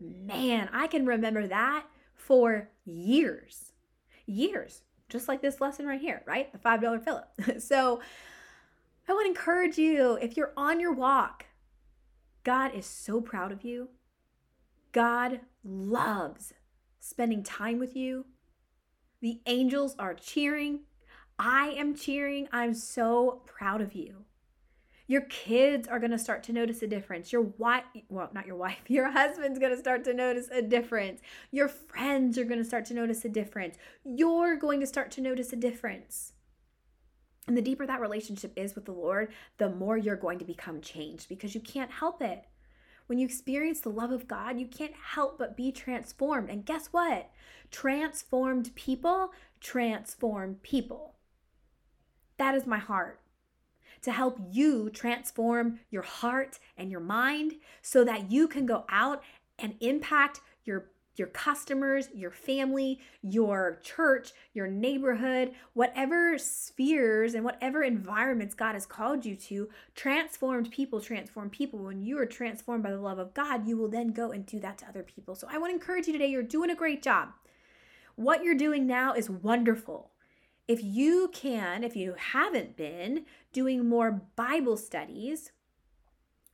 man, 0.00 0.68
I 0.72 0.88
can 0.88 1.06
remember 1.06 1.46
that 1.46 1.86
for 2.26 2.68
years. 2.84 3.72
Years. 4.26 4.82
Just 5.08 5.28
like 5.28 5.40
this 5.40 5.60
lesson 5.60 5.86
right 5.86 6.00
here, 6.00 6.22
right? 6.26 6.52
The 6.52 6.58
$5 6.58 7.04
fill 7.04 7.16
up. 7.16 7.32
so 7.60 8.00
I 9.08 9.12
would 9.12 9.26
encourage 9.26 9.78
you 9.78 10.18
if 10.20 10.36
you're 10.36 10.52
on 10.56 10.80
your 10.80 10.92
walk, 10.92 11.46
God 12.42 12.74
is 12.74 12.84
so 12.84 13.20
proud 13.20 13.52
of 13.52 13.62
you. 13.62 13.90
God 14.90 15.40
loves 15.62 16.52
spending 16.98 17.44
time 17.44 17.78
with 17.78 17.94
you. 17.94 18.26
The 19.20 19.40
angels 19.46 19.94
are 19.98 20.14
cheering. 20.14 20.80
I 21.38 21.68
am 21.68 21.94
cheering. 21.94 22.48
I'm 22.50 22.74
so 22.74 23.42
proud 23.46 23.80
of 23.80 23.94
you. 23.94 24.25
Your 25.08 25.22
kids 25.22 25.86
are 25.86 26.00
going 26.00 26.10
to 26.10 26.18
start 26.18 26.42
to 26.44 26.52
notice 26.52 26.82
a 26.82 26.86
difference. 26.86 27.32
Your 27.32 27.42
wife, 27.42 27.84
well, 28.08 28.30
not 28.32 28.46
your 28.46 28.56
wife, 28.56 28.82
your 28.88 29.10
husband's 29.10 29.58
going 29.58 29.72
to 29.72 29.78
start 29.78 30.04
to 30.04 30.14
notice 30.14 30.48
a 30.50 30.62
difference. 30.62 31.20
Your 31.52 31.68
friends 31.68 32.36
are 32.38 32.44
going 32.44 32.58
to 32.58 32.64
start 32.64 32.84
to 32.86 32.94
notice 32.94 33.24
a 33.24 33.28
difference. 33.28 33.76
You're 34.04 34.56
going 34.56 34.80
to 34.80 34.86
start 34.86 35.10
to 35.12 35.20
notice 35.20 35.52
a 35.52 35.56
difference. 35.56 36.32
And 37.46 37.56
the 37.56 37.62
deeper 37.62 37.86
that 37.86 38.00
relationship 38.00 38.52
is 38.56 38.74
with 38.74 38.86
the 38.86 38.92
Lord, 38.92 39.32
the 39.58 39.70
more 39.70 39.96
you're 39.96 40.16
going 40.16 40.40
to 40.40 40.44
become 40.44 40.80
changed 40.80 41.28
because 41.28 41.54
you 41.54 41.60
can't 41.60 41.92
help 41.92 42.20
it. 42.20 42.44
When 43.06 43.20
you 43.20 43.26
experience 43.26 43.78
the 43.78 43.90
love 43.90 44.10
of 44.10 44.26
God, 44.26 44.58
you 44.58 44.66
can't 44.66 44.94
help 45.12 45.38
but 45.38 45.56
be 45.56 45.70
transformed. 45.70 46.50
And 46.50 46.66
guess 46.66 46.88
what? 46.88 47.30
Transformed 47.70 48.74
people 48.74 49.30
transform 49.60 50.56
people. 50.62 51.14
That 52.36 52.56
is 52.56 52.66
my 52.66 52.78
heart 52.78 53.20
to 54.02 54.12
help 54.12 54.38
you 54.50 54.90
transform 54.90 55.80
your 55.90 56.02
heart 56.02 56.58
and 56.76 56.90
your 56.90 57.00
mind 57.00 57.54
so 57.82 58.04
that 58.04 58.30
you 58.30 58.48
can 58.48 58.66
go 58.66 58.84
out 58.88 59.22
and 59.58 59.74
impact 59.80 60.40
your 60.64 60.90
your 61.18 61.28
customers, 61.28 62.08
your 62.14 62.30
family, 62.30 63.00
your 63.22 63.80
church, 63.82 64.32
your 64.52 64.66
neighborhood, 64.66 65.52
whatever 65.72 66.36
spheres 66.38 67.34
and 67.34 67.44
whatever 67.44 67.82
environments 67.82 68.54
God 68.54 68.74
has 68.74 68.86
called 68.86 69.24
you 69.24 69.34
to, 69.36 69.68
transformed 69.94 70.70
people 70.70 71.00
transform 71.00 71.50
people. 71.50 71.78
When 71.80 72.02
you 72.02 72.18
are 72.18 72.26
transformed 72.26 72.82
by 72.82 72.90
the 72.90 73.00
love 73.00 73.18
of 73.18 73.34
God, 73.34 73.66
you 73.66 73.76
will 73.76 73.88
then 73.88 74.12
go 74.12 74.30
and 74.30 74.44
do 74.44 74.60
that 74.60 74.78
to 74.78 74.86
other 74.86 75.02
people. 75.02 75.34
So 75.34 75.48
I 75.50 75.58
want 75.58 75.70
to 75.70 75.74
encourage 75.74 76.06
you 76.06 76.12
today, 76.12 76.26
you're 76.28 76.42
doing 76.42 76.70
a 76.70 76.76
great 76.76 77.02
job. 77.02 77.30
What 78.16 78.44
you're 78.44 78.54
doing 78.54 78.86
now 78.86 79.14
is 79.14 79.28
wonderful 79.28 80.10
if 80.68 80.82
you 80.82 81.30
can, 81.32 81.84
if 81.84 81.94
you 81.94 82.14
haven't 82.18 82.76
been 82.76 83.24
doing 83.52 83.88
more 83.88 84.22
Bible 84.34 84.76
studies, 84.76 85.52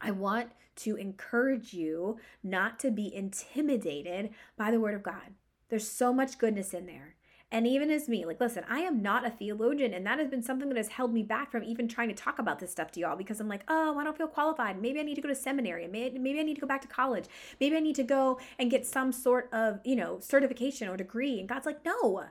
I 0.00 0.10
want 0.10 0.50
to 0.76 0.96
encourage 0.96 1.72
you 1.72 2.18
not 2.42 2.78
to 2.80 2.90
be 2.90 3.14
intimidated 3.14 4.30
by 4.56 4.70
the 4.70 4.80
Word 4.80 4.94
of 4.94 5.02
God. 5.02 5.34
There's 5.68 5.88
so 5.88 6.12
much 6.12 6.38
goodness 6.38 6.74
in 6.74 6.86
there. 6.86 7.16
And 7.50 7.66
even 7.66 7.90
as 7.90 8.08
me, 8.08 8.24
like, 8.24 8.40
listen, 8.40 8.64
I 8.66 8.80
am 8.80 9.02
not 9.02 9.26
a 9.26 9.30
theologian, 9.30 9.92
and 9.92 10.06
that 10.06 10.18
has 10.18 10.28
been 10.28 10.42
something 10.42 10.70
that 10.70 10.78
has 10.78 10.88
held 10.88 11.12
me 11.12 11.22
back 11.22 11.50
from 11.50 11.62
even 11.62 11.86
trying 11.86 12.08
to 12.08 12.14
talk 12.14 12.38
about 12.38 12.58
this 12.58 12.70
stuff 12.70 12.90
to 12.92 13.00
y'all 13.00 13.14
because 13.14 13.40
I'm 13.40 13.48
like, 13.48 13.62
oh, 13.68 13.98
I 13.98 14.04
don't 14.04 14.16
feel 14.16 14.26
qualified. 14.26 14.80
Maybe 14.80 15.00
I 15.00 15.02
need 15.02 15.16
to 15.16 15.20
go 15.20 15.28
to 15.28 15.34
seminary. 15.34 15.86
Maybe, 15.86 16.18
maybe 16.18 16.40
I 16.40 16.44
need 16.44 16.54
to 16.54 16.62
go 16.62 16.66
back 16.66 16.80
to 16.80 16.88
college. 16.88 17.26
Maybe 17.60 17.76
I 17.76 17.80
need 17.80 17.96
to 17.96 18.04
go 18.04 18.40
and 18.58 18.70
get 18.70 18.86
some 18.86 19.12
sort 19.12 19.52
of, 19.52 19.80
you 19.84 19.96
know, 19.96 20.18
certification 20.18 20.88
or 20.88 20.96
degree. 20.96 21.38
And 21.40 21.48
God's 21.48 21.66
like, 21.66 21.84
no, 21.84 22.24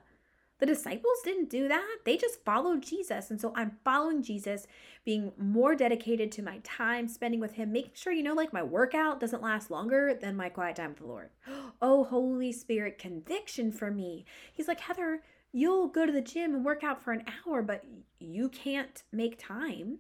The 0.62 0.68
disciples 0.68 1.18
didn't 1.24 1.50
do 1.50 1.68
that. 1.70 1.98
They 2.06 2.18
just 2.18 2.46
followed 2.46 2.84
Jesus. 2.84 3.32
And 3.32 3.42
so 3.42 3.52
I'm 3.56 3.80
following 3.84 4.22
Jesus, 4.22 4.68
being 5.04 5.32
more 5.36 5.74
dedicated 5.74 6.32
to 6.34 6.44
my 6.44 6.60
time 6.64 7.08
spending 7.08 7.40
with 7.40 7.54
Him, 7.54 7.72
making 7.72 7.94
sure, 7.96 8.14
you 8.14 8.22
know, 8.22 8.36
like 8.36 8.54
my 8.54 8.62
workout 8.62 9.20
doesn't 9.20 9.42
last 9.42 9.72
longer 9.72 10.14
than 10.14 10.36
my 10.36 10.50
quiet 10.50 10.76
time 10.76 10.90
with 10.90 11.00
the 11.00 11.08
Lord. 11.08 11.32
Oh, 11.82 12.04
Holy 12.04 12.52
Spirit, 12.52 13.00
conviction 13.00 13.72
for 13.72 13.90
me. 13.90 14.24
He's 14.54 14.68
like, 14.68 14.82
Heather, 14.82 15.24
you'll 15.52 15.88
go 15.88 16.06
to 16.06 16.12
the 16.12 16.22
gym 16.22 16.54
and 16.54 16.64
work 16.64 16.84
out 16.84 17.04
for 17.04 17.12
an 17.12 17.26
hour, 17.48 17.64
but 17.64 17.84
you 18.20 18.48
can't 18.48 19.02
make 19.12 19.40
time 19.40 19.98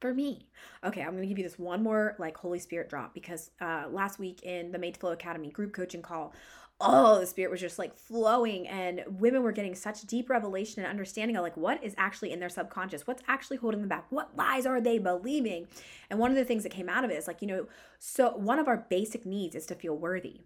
for 0.00 0.14
me. 0.14 0.48
Okay, 0.82 1.02
I'm 1.02 1.14
gonna 1.14 1.26
give 1.26 1.36
you 1.38 1.44
this 1.44 1.58
one 1.58 1.82
more 1.82 2.16
like 2.18 2.38
Holy 2.38 2.58
Spirit 2.58 2.88
drop 2.88 3.12
because 3.12 3.50
uh, 3.60 3.84
last 3.90 4.18
week 4.18 4.42
in 4.44 4.72
the 4.72 4.78
Made 4.78 4.94
to 4.94 5.00
Flow 5.00 5.12
Academy 5.12 5.50
group 5.50 5.74
coaching 5.74 6.02
call, 6.02 6.32
oh, 6.80 7.18
the 7.18 7.26
spirit 7.26 7.50
was 7.50 7.60
just 7.60 7.78
like 7.78 7.96
flowing, 7.96 8.68
and 8.68 9.02
women 9.08 9.42
were 9.42 9.52
getting 9.52 9.74
such 9.74 10.02
deep 10.02 10.28
revelation 10.28 10.82
and 10.82 10.90
understanding 10.90 11.36
of 11.36 11.42
like 11.42 11.56
what 11.56 11.82
is 11.82 11.94
actually 11.96 12.32
in 12.32 12.40
their 12.40 12.50
subconscious, 12.50 13.06
what's 13.06 13.22
actually 13.28 13.56
holding 13.56 13.80
them 13.80 13.88
back, 13.88 14.06
what 14.10 14.36
lies 14.36 14.66
are 14.66 14.80
they 14.80 14.98
believing. 14.98 15.66
And 16.10 16.18
one 16.18 16.30
of 16.30 16.36
the 16.36 16.44
things 16.44 16.62
that 16.64 16.72
came 16.72 16.88
out 16.88 17.04
of 17.04 17.10
it 17.10 17.14
is 17.14 17.26
like, 17.26 17.40
you 17.40 17.48
know, 17.48 17.66
so 17.98 18.36
one 18.36 18.58
of 18.58 18.68
our 18.68 18.86
basic 18.90 19.24
needs 19.24 19.54
is 19.54 19.66
to 19.66 19.74
feel 19.74 19.96
worthy. 19.96 20.42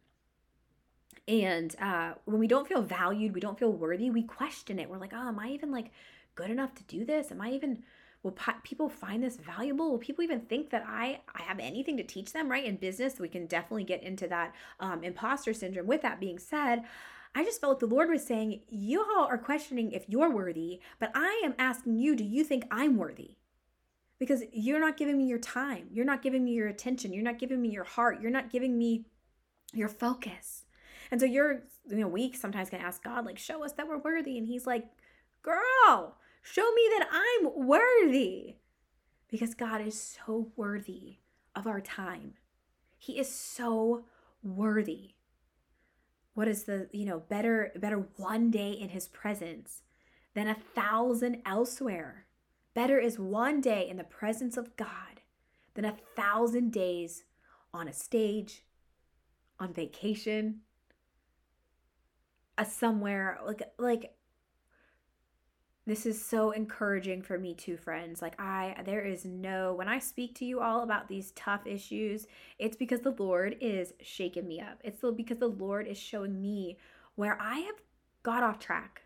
And 1.27 1.75
uh, 1.81 2.15
when 2.25 2.39
we 2.39 2.47
don't 2.47 2.67
feel 2.67 2.83
valued, 2.83 3.35
we 3.35 3.41
don't 3.41 3.59
feel 3.59 3.73
worthy, 3.73 4.11
we 4.11 4.23
question 4.23 4.79
it. 4.79 4.89
We're 4.89 4.99
like, 4.99 5.13
oh, 5.15 5.29
am 5.29 5.39
I 5.39 5.49
even 5.49 5.73
like 5.73 5.91
good 6.35 6.51
enough 6.51 6.75
to 6.77 6.83
do 6.85 7.05
this? 7.05 7.31
Am 7.31 7.41
I 7.41 7.51
even 7.51 7.83
will 8.23 8.37
people 8.63 8.89
find 8.89 9.23
this 9.23 9.37
valuable 9.37 9.91
will 9.91 9.99
people 9.99 10.23
even 10.23 10.41
think 10.41 10.71
that 10.71 10.85
i 10.87 11.21
i 11.35 11.43
have 11.43 11.59
anything 11.59 11.97
to 11.97 12.03
teach 12.03 12.33
them 12.33 12.51
right 12.51 12.65
in 12.65 12.77
business 12.77 13.19
we 13.19 13.29
can 13.29 13.47
definitely 13.47 13.85
get 13.85 14.03
into 14.03 14.29
that 14.29 14.55
um, 14.81 15.03
imposter 15.03 15.53
syndrome 15.53 15.87
with 15.87 16.03
that 16.03 16.21
being 16.21 16.39
said 16.39 16.85
I 17.35 17.45
just 17.45 17.61
felt 17.61 17.75
like 17.75 17.81
the 17.81 17.95
Lord 17.95 18.11
was 18.11 18.27
saying, 18.27 18.63
You 18.69 19.05
all 19.05 19.27
are 19.27 19.39
questioning 19.39 19.93
if 19.93 20.09
you're 20.09 20.31
worthy, 20.31 20.81
but 20.99 21.13
I 21.15 21.41
am 21.45 21.55
asking 21.59 21.97
you, 21.97 22.17
do 22.17 22.25
you 22.25 22.43
think 22.43 22.65
I'm 22.71 22.97
worthy? 22.97 23.37
Because 24.19 24.43
you're 24.53 24.81
not 24.81 24.97
giving 24.97 25.17
me 25.17 25.27
your 25.27 25.39
time. 25.39 25.87
You're 25.93 26.05
not 26.05 26.23
giving 26.23 26.45
me 26.45 26.53
your 26.53 26.69
attention. 26.69 27.13
You're 27.13 27.23
not 27.23 27.39
giving 27.39 27.63
me 27.63 27.71
your 27.71 27.85
heart. 27.85 28.21
You're 28.21 28.31
not 28.31 28.51
giving 28.51 28.77
me 28.77 29.07
your 29.73 29.89
focus. 29.89 30.65
And 31.11 31.21
so 31.21 31.27
you're, 31.27 31.63
you 31.89 31.97
know, 31.99 32.09
weak 32.09 32.37
sometimes 32.37 32.69
can 32.69 32.81
ask 32.81 33.03
God, 33.03 33.25
like, 33.25 33.39
show 33.39 33.65
us 33.65 33.73
that 33.73 33.89
we're 33.89 33.99
worthy. 33.99 34.37
And 34.37 34.47
He's 34.47 34.67
like, 34.67 34.87
Girl, 35.43 36.19
Show 36.43 36.73
me 36.73 36.83
that 36.99 37.09
I'm 37.13 37.67
worthy. 37.67 38.57
Because 39.29 39.55
God 39.55 39.81
is 39.81 40.01
so 40.01 40.51
worthy 40.57 41.19
of 41.55 41.67
our 41.67 41.81
time. 41.81 42.35
He 42.99 43.19
is 43.19 43.33
so 43.33 44.05
worthy. 44.43 45.15
What 46.35 46.49
is 46.49 46.65
the, 46.65 46.89
you 46.93 47.07
know, 47.07 47.21
better 47.21 47.73
better 47.77 48.09
one 48.17 48.51
day 48.51 48.73
in 48.73 48.89
his 48.89 49.09
presence 49.09 49.83
than 50.35 50.49
a 50.49 50.57
thousand 50.75 51.43
elsewhere. 51.45 52.27
Better 52.75 52.99
is 52.99 53.19
one 53.19 53.61
day 53.61 53.89
in 53.89 53.97
the 53.97 54.05
presence 54.05 54.57
of 54.57 54.77
God 54.77 55.21
than 55.75 55.85
a 55.85 55.97
thousand 56.17 56.73
days 56.73 57.25
on 57.73 57.89
a 57.89 57.93
stage, 57.93 58.65
on 59.59 59.73
vacation, 59.73 60.61
a 62.57 62.65
somewhere 62.65 63.39
like 63.45 63.63
like 63.79 64.15
this 65.87 66.07
is 66.07 66.25
so 66.25 66.51
encouraging 66.51 67.23
for 67.23 67.39
me 67.39 67.55
too 67.55 67.77
friends. 67.77 68.21
Like 68.21 68.39
i 68.39 68.77
there 68.85 69.01
is 69.01 69.25
no 69.25 69.75
when 69.75 69.89
i 69.89 69.99
speak 69.99 70.35
to 70.37 70.45
you 70.45 70.61
all 70.61 70.83
about 70.83 71.09
these 71.09 71.33
tough 71.33 71.67
issues 71.67 72.27
it's 72.59 72.77
because 72.77 73.01
the 73.01 73.17
lord 73.19 73.57
is 73.61 73.95
shaking 74.01 74.47
me 74.47 74.61
up. 74.61 74.81
It's 74.85 75.03
because 75.17 75.39
the 75.39 75.49
lord 75.49 75.87
is 75.87 75.99
showing 75.99 76.41
me 76.41 76.79
where 77.15 77.39
i 77.41 77.59
have 77.61 77.77
got 78.23 78.43
off 78.43 78.59
track 78.59 79.03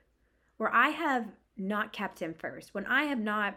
where 0.56 0.74
i 0.74 0.88
have 0.88 1.26
not 1.56 1.92
kept 1.92 2.20
him 2.20 2.34
first 2.34 2.74
when 2.74 2.84
i 2.86 3.04
have 3.04 3.20
not 3.20 3.56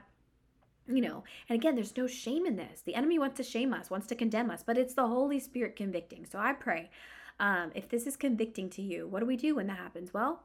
you 0.87 1.01
know 1.01 1.23
and 1.49 1.57
again 1.57 1.75
there's 1.75 1.97
no 1.97 2.07
shame 2.07 2.45
in 2.45 2.55
this. 2.55 2.81
The 2.81 2.95
enemy 2.95 3.19
wants 3.19 3.37
to 3.37 3.43
shame 3.43 3.73
us 3.73 3.89
wants 3.89 4.07
to 4.07 4.15
condemn 4.15 4.51
us 4.51 4.63
but 4.63 4.77
it's 4.77 4.93
the 4.93 5.07
holy 5.07 5.39
spirit 5.39 5.75
convicting. 5.75 6.25
So 6.25 6.39
i 6.39 6.53
pray 6.53 6.91
um, 7.39 7.71
if 7.75 7.89
this 7.89 8.07
is 8.07 8.15
convicting 8.15 8.69
to 8.71 8.81
you 8.81 9.07
what 9.07 9.19
do 9.19 9.25
we 9.25 9.37
do 9.37 9.55
when 9.55 9.67
that 9.67 9.77
happens? 9.77 10.13
Well 10.13 10.43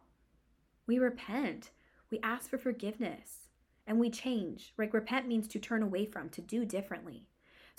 we 0.86 0.98
repent 0.98 1.70
we 2.12 2.20
ask 2.22 2.48
for 2.48 2.58
forgiveness 2.58 3.48
and 3.86 3.98
we 3.98 4.10
change. 4.10 4.74
Like 4.78 4.94
Repent 4.94 5.26
means 5.26 5.48
to 5.48 5.58
turn 5.58 5.82
away 5.82 6.04
from, 6.04 6.28
to 6.30 6.40
do 6.40 6.64
differently. 6.64 7.26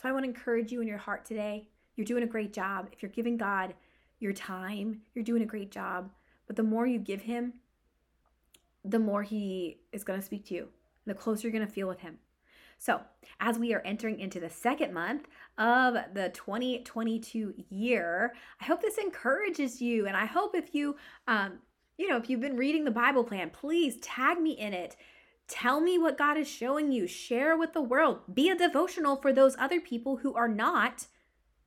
So 0.01 0.09
I 0.09 0.11
want 0.11 0.25
to 0.25 0.29
encourage 0.29 0.71
you 0.71 0.81
in 0.81 0.87
your 0.87 0.97
heart 0.97 1.23
today. 1.23 1.69
You're 1.95 2.05
doing 2.05 2.23
a 2.23 2.27
great 2.27 2.51
job. 2.51 2.89
If 2.91 3.01
you're 3.01 3.11
giving 3.11 3.37
God 3.37 3.75
your 4.19 4.33
time, 4.33 5.01
you're 5.13 5.23
doing 5.23 5.43
a 5.43 5.45
great 5.45 5.71
job. 5.71 6.09
But 6.47 6.55
the 6.55 6.63
more 6.63 6.87
you 6.87 6.99
give 6.99 7.21
Him, 7.21 7.53
the 8.83 8.99
more 8.99 9.23
He 9.23 9.79
is 9.91 10.03
going 10.03 10.19
to 10.19 10.25
speak 10.25 10.45
to 10.47 10.55
you, 10.55 10.67
the 11.05 11.13
closer 11.13 11.47
you're 11.47 11.57
going 11.57 11.65
to 11.65 11.71
feel 11.71 11.87
with 11.87 11.99
Him. 11.99 12.17
So, 12.79 12.99
as 13.39 13.57
we 13.57 13.73
are 13.73 13.81
entering 13.85 14.19
into 14.19 14.41
the 14.41 14.49
second 14.49 14.93
month 14.93 15.27
of 15.57 15.93
the 16.13 16.31
2022 16.33 17.53
year, 17.69 18.33
I 18.59 18.65
hope 18.65 18.81
this 18.81 18.97
encourages 18.97 19.81
you. 19.81 20.07
And 20.07 20.17
I 20.17 20.25
hope 20.25 20.53
if 20.53 20.75
you 20.75 20.97
um, 21.27 21.59
you 21.97 22.07
know, 22.09 22.17
if 22.17 22.29
you've 22.29 22.41
been 22.41 22.57
reading 22.57 22.85
the 22.85 22.91
Bible 22.91 23.23
plan, 23.23 23.49
please 23.49 23.97
tag 23.97 24.39
me 24.39 24.51
in 24.51 24.73
it. 24.73 24.95
Tell 25.47 25.81
me 25.81 25.97
what 25.97 26.17
God 26.17 26.37
is 26.37 26.47
showing 26.47 26.91
you. 26.91 27.05
Share 27.05 27.57
with 27.57 27.73
the 27.73 27.81
world. 27.81 28.21
Be 28.33 28.49
a 28.49 28.55
devotional 28.55 29.17
for 29.17 29.33
those 29.33 29.55
other 29.59 29.79
people 29.79 30.17
who 30.17 30.33
are 30.33 30.47
not 30.47 31.07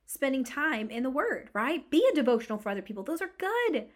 spending 0.05 0.43
time 0.43 0.89
in 0.89 1.03
the 1.03 1.09
Word, 1.09 1.49
right? 1.53 1.89
Be 1.89 2.05
a 2.11 2.15
devotional 2.15 2.57
for 2.57 2.69
other 2.69 2.81
people. 2.81 3.03
Those 3.03 3.21
are 3.21 3.31
good. 3.37 3.87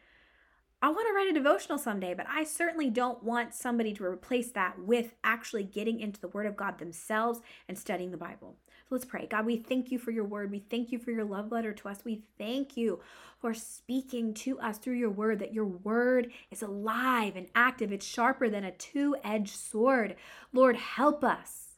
I 0.84 0.90
want 0.90 1.08
to 1.08 1.14
write 1.14 1.30
a 1.30 1.34
devotional 1.34 1.78
someday, 1.78 2.14
but 2.14 2.26
I 2.28 2.44
certainly 2.44 2.90
don't 2.90 3.24
want 3.24 3.54
somebody 3.54 3.94
to 3.94 4.04
replace 4.04 4.52
that 4.52 4.80
with 4.80 5.14
actually 5.24 5.64
getting 5.64 6.00
into 6.00 6.20
the 6.20 6.28
Word 6.28 6.48
of 6.48 6.58
God 6.58 6.80
themselves 6.80 7.40
and 7.68 7.78
studying 7.78 8.12
the 8.12 8.18
Bible. 8.18 8.58
Let's 8.92 9.06
pray. 9.06 9.26
God, 9.26 9.46
we 9.46 9.58
thank 9.58 9.92
you 9.92 9.98
for 9.98 10.12
your 10.12 10.26
Word. 10.26 10.52
We 10.52 10.60
thank 10.70 10.92
you 10.92 11.00
for 11.00 11.12
your 11.12 11.24
love 11.24 11.52
letter 11.52 11.74
to 11.74 11.90
us. 11.90 12.00
We 12.04 12.24
thank 12.38 12.76
you 12.78 13.00
for 13.40 13.54
speaking 13.54 14.34
to 14.36 14.60
us 14.60 14.78
through 14.78 14.96
your 14.96 15.10
Word, 15.10 15.40
that 15.40 15.54
your 15.54 15.66
Word 15.66 16.32
is 16.52 16.62
alive 16.62 17.36
and 17.36 17.48
active. 17.56 17.92
It's 17.92 18.06
sharper 18.06 18.50
than 18.50 18.66
a 18.66 18.72
two 18.72 19.16
edged 19.24 19.56
sword. 19.56 20.16
Lord, 20.54 20.76
help 20.76 21.24
us 21.24 21.72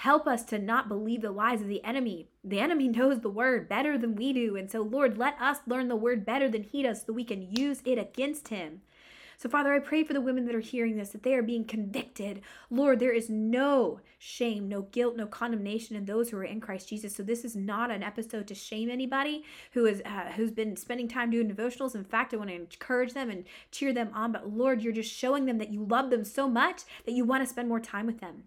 Help 0.00 0.26
us 0.26 0.44
to 0.44 0.58
not 0.58 0.88
believe 0.88 1.22
the 1.22 1.30
lies 1.30 1.62
of 1.62 1.68
the 1.68 1.82
enemy. 1.82 2.28
The 2.44 2.60
enemy 2.60 2.88
knows 2.88 3.20
the 3.20 3.30
word 3.30 3.66
better 3.68 3.96
than 3.96 4.14
we 4.14 4.32
do. 4.32 4.54
And 4.54 4.70
so, 4.70 4.82
Lord, 4.82 5.16
let 5.16 5.40
us 5.40 5.58
learn 5.66 5.88
the 5.88 5.96
word 5.96 6.26
better 6.26 6.50
than 6.50 6.64
he 6.64 6.82
does 6.82 7.02
so 7.02 7.14
we 7.14 7.24
can 7.24 7.50
use 7.50 7.80
it 7.84 7.98
against 7.98 8.48
him. 8.48 8.82
So, 9.36 9.48
Father, 9.48 9.72
I 9.72 9.78
pray 9.78 10.04
for 10.04 10.12
the 10.12 10.20
women 10.20 10.46
that 10.46 10.54
are 10.54 10.60
hearing 10.60 10.96
this 10.96 11.10
that 11.10 11.22
they 11.22 11.34
are 11.34 11.42
being 11.42 11.64
convicted. 11.64 12.40
Lord, 12.70 12.98
there 12.98 13.12
is 13.12 13.28
no 13.28 14.00
shame, 14.18 14.68
no 14.68 14.82
guilt, 14.82 15.16
no 15.16 15.26
condemnation 15.26 15.96
in 15.96 16.04
those 16.04 16.30
who 16.30 16.38
are 16.38 16.44
in 16.44 16.60
Christ 16.60 16.88
Jesus. 16.88 17.14
So, 17.14 17.22
this 17.22 17.44
is 17.44 17.56
not 17.56 17.90
an 17.90 18.02
episode 18.02 18.46
to 18.48 18.54
shame 18.54 18.90
anybody 18.90 19.44
who 19.72 19.86
is 19.86 20.02
uh, 20.04 20.32
who's 20.36 20.50
been 20.50 20.76
spending 20.76 21.08
time 21.08 21.30
doing 21.30 21.50
devotionals. 21.50 21.94
In 21.94 22.04
fact, 22.04 22.32
I 22.32 22.38
want 22.38 22.50
to 22.50 22.56
encourage 22.56 23.12
them 23.12 23.30
and 23.30 23.44
cheer 23.70 23.92
them 23.92 24.10
on. 24.14 24.32
But 24.32 24.48
Lord, 24.48 24.82
you're 24.82 24.92
just 24.92 25.12
showing 25.12 25.46
them 25.46 25.58
that 25.58 25.72
you 25.72 25.84
love 25.84 26.10
them 26.10 26.24
so 26.24 26.48
much 26.48 26.82
that 27.04 27.12
you 27.12 27.24
want 27.24 27.42
to 27.42 27.48
spend 27.48 27.68
more 27.68 27.80
time 27.80 28.06
with 28.06 28.20
them. 28.20 28.44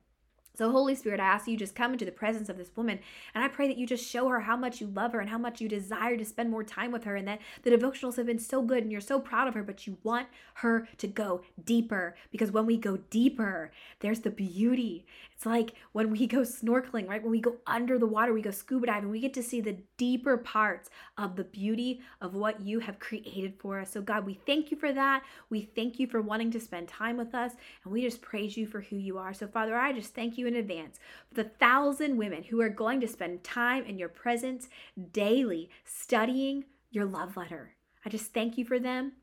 So, 0.59 0.69
Holy 0.71 0.93
Spirit, 0.93 1.21
I 1.21 1.25
ask 1.25 1.47
you 1.47 1.55
just 1.55 1.73
come 1.73 1.93
into 1.93 2.03
the 2.03 2.11
presence 2.11 2.49
of 2.49 2.57
this 2.57 2.75
woman 2.75 2.99
and 3.33 3.41
I 3.41 3.47
pray 3.47 3.69
that 3.69 3.77
you 3.77 3.87
just 3.87 4.05
show 4.05 4.27
her 4.27 4.41
how 4.41 4.57
much 4.57 4.81
you 4.81 4.87
love 4.87 5.13
her 5.13 5.21
and 5.21 5.29
how 5.29 5.37
much 5.37 5.61
you 5.61 5.69
desire 5.69 6.17
to 6.17 6.25
spend 6.25 6.49
more 6.51 6.65
time 6.65 6.91
with 6.91 7.05
her 7.05 7.15
and 7.15 7.25
that 7.29 7.39
the 7.63 7.69
devotionals 7.69 8.17
have 8.17 8.25
been 8.25 8.39
so 8.39 8.61
good 8.61 8.83
and 8.83 8.91
you're 8.91 8.99
so 8.99 9.21
proud 9.21 9.47
of 9.47 9.53
her, 9.53 9.63
but 9.63 9.87
you 9.87 9.97
want 10.03 10.27
her 10.55 10.85
to 10.97 11.07
go 11.07 11.43
deeper 11.63 12.13
because 12.29 12.51
when 12.51 12.65
we 12.65 12.75
go 12.75 12.97
deeper, 13.09 13.71
there's 14.01 14.19
the 14.19 14.31
beauty. 14.31 15.05
It's 15.39 15.45
like 15.45 15.75
when 15.93 16.12
we 16.12 16.28
go 16.28 16.39
snorkeling, 16.39 17.08
right? 17.08 17.21
When 17.23 17.32
we 17.32 17.39
go 17.39 17.56
under 17.65 17.97
the 17.97 18.06
water, 18.06 18.34
we 18.34 18.41
go 18.41 18.52
scuba 18.52 18.88
diving, 18.88 19.10
we 19.10 19.21
get 19.21 19.34
to 19.36 19.41
see 19.41 19.62
the 19.62 19.78
deeper 19.95 20.36
parts 20.36 20.89
of 21.17 21.38
the 21.38 21.45
beauty 21.45 22.02
of 22.19 22.34
what 22.34 22.60
you 22.60 22.80
have 22.80 22.99
created 22.99 23.54
for 23.58 23.80
us. 23.80 23.89
So, 23.89 24.02
God, 24.02 24.25
we 24.25 24.34
thank 24.34 24.69
you 24.69 24.75
for 24.75 24.91
that. 24.91 25.23
We 25.49 25.62
thank 25.62 25.97
you 25.97 26.08
for 26.08 26.21
wanting 26.21 26.52
to 26.52 26.60
spend 26.60 26.89
time 26.89 27.15
with 27.15 27.34
us 27.34 27.54
and 27.86 27.93
we 27.93 28.02
just 28.02 28.21
praise 28.21 28.58
you 28.58 28.67
for 28.67 28.82
who 28.82 28.97
you 28.97 29.17
are. 29.17 29.34
So, 29.34 29.47
Father, 29.47 29.78
I 29.78 29.93
just 29.93 30.13
thank 30.13 30.38
you 30.38 30.45
in 30.45 30.58
advance 30.58 30.99
for 31.30 31.36
the 31.36 31.49
thousand 31.49 32.17
women 32.17 32.43
who 32.43 32.60
are 32.60 32.67
going 32.67 32.99
to 32.99 33.08
spend 33.08 33.41
time 33.41 33.86
in 33.86 33.97
your 33.97 34.10
presence 34.10 34.67
daily 35.13 35.69
studying 35.86 36.65
your 36.91 37.06
love 37.06 37.38
letter. 37.38 37.75
I 38.06 38.10
just 38.10 38.34
thank 38.34 38.58
you 38.58 38.65
for 38.65 38.78
them 38.78 39.13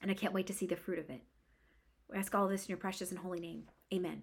and 0.00 0.08
I 0.08 0.14
can't 0.14 0.32
wait 0.32 0.46
to 0.46 0.54
see 0.54 0.66
the 0.66 0.76
fruit 0.76 1.00
of 1.00 1.10
it. 1.10 1.22
We 2.08 2.16
ask 2.16 2.32
all 2.32 2.46
this 2.46 2.66
in 2.66 2.68
your 2.68 2.78
precious 2.78 3.10
and 3.10 3.18
holy 3.18 3.40
name. 3.40 3.64
Amen. 3.92 4.22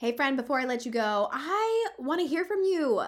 Hey, 0.00 0.16
friend, 0.16 0.34
before 0.34 0.58
I 0.58 0.64
let 0.64 0.86
you 0.86 0.90
go, 0.90 1.28
I 1.30 1.88
want 1.98 2.22
to 2.22 2.26
hear 2.26 2.42
from 2.46 2.62
you. 2.62 3.02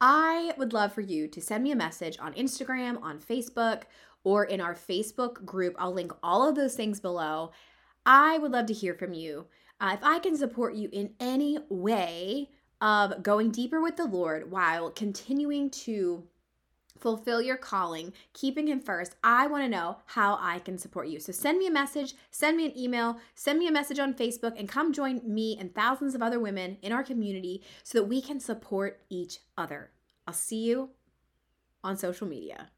I 0.00 0.54
would 0.56 0.72
love 0.72 0.94
for 0.94 1.02
you 1.02 1.28
to 1.28 1.38
send 1.38 1.62
me 1.62 1.70
a 1.70 1.76
message 1.76 2.16
on 2.18 2.32
Instagram, 2.32 2.98
on 3.02 3.18
Facebook, 3.18 3.82
or 4.24 4.44
in 4.44 4.58
our 4.58 4.74
Facebook 4.74 5.44
group. 5.44 5.76
I'll 5.78 5.92
link 5.92 6.12
all 6.22 6.48
of 6.48 6.54
those 6.54 6.74
things 6.74 6.98
below. 6.98 7.50
I 8.06 8.38
would 8.38 8.52
love 8.52 8.64
to 8.68 8.72
hear 8.72 8.94
from 8.94 9.12
you. 9.12 9.48
Uh, 9.82 9.90
if 9.92 10.02
I 10.02 10.18
can 10.18 10.34
support 10.34 10.74
you 10.74 10.88
in 10.94 11.12
any 11.20 11.58
way 11.68 12.48
of 12.80 13.22
going 13.22 13.50
deeper 13.50 13.82
with 13.82 13.98
the 13.98 14.06
Lord 14.06 14.50
while 14.50 14.90
continuing 14.90 15.68
to 15.68 16.24
fulfill 17.00 17.40
your 17.40 17.56
calling, 17.56 18.12
keeping 18.32 18.66
Him 18.66 18.80
first, 18.80 19.16
I 19.22 19.46
want 19.46 19.64
to 19.64 19.68
know 19.68 19.98
how 20.06 20.38
I 20.40 20.58
can 20.58 20.78
support 20.78 21.08
you. 21.08 21.20
So 21.20 21.32
send 21.32 21.58
me 21.58 21.66
a 21.66 21.70
message, 21.70 22.14
send 22.30 22.56
me 22.56 22.66
an 22.66 22.78
email, 22.78 23.18
send 23.34 23.58
me 23.58 23.66
a 23.66 23.72
message 23.72 23.98
on 23.98 24.14
Facebook, 24.14 24.58
and 24.58 24.68
come 24.68 24.92
join 24.92 25.20
me 25.24 25.56
and 25.58 25.74
thousands 25.74 26.14
of 26.14 26.22
other 26.22 26.40
women 26.40 26.78
in 26.82 26.92
our 26.92 27.02
community 27.02 27.62
so 27.82 27.98
that 27.98 28.08
we 28.08 28.20
can 28.20 28.40
support 28.40 29.00
each 29.08 29.38
other. 29.56 29.90
I'll 30.26 30.34
see 30.34 30.64
you 30.64 30.90
on 31.82 31.96
social 31.96 32.26
media. 32.26 32.68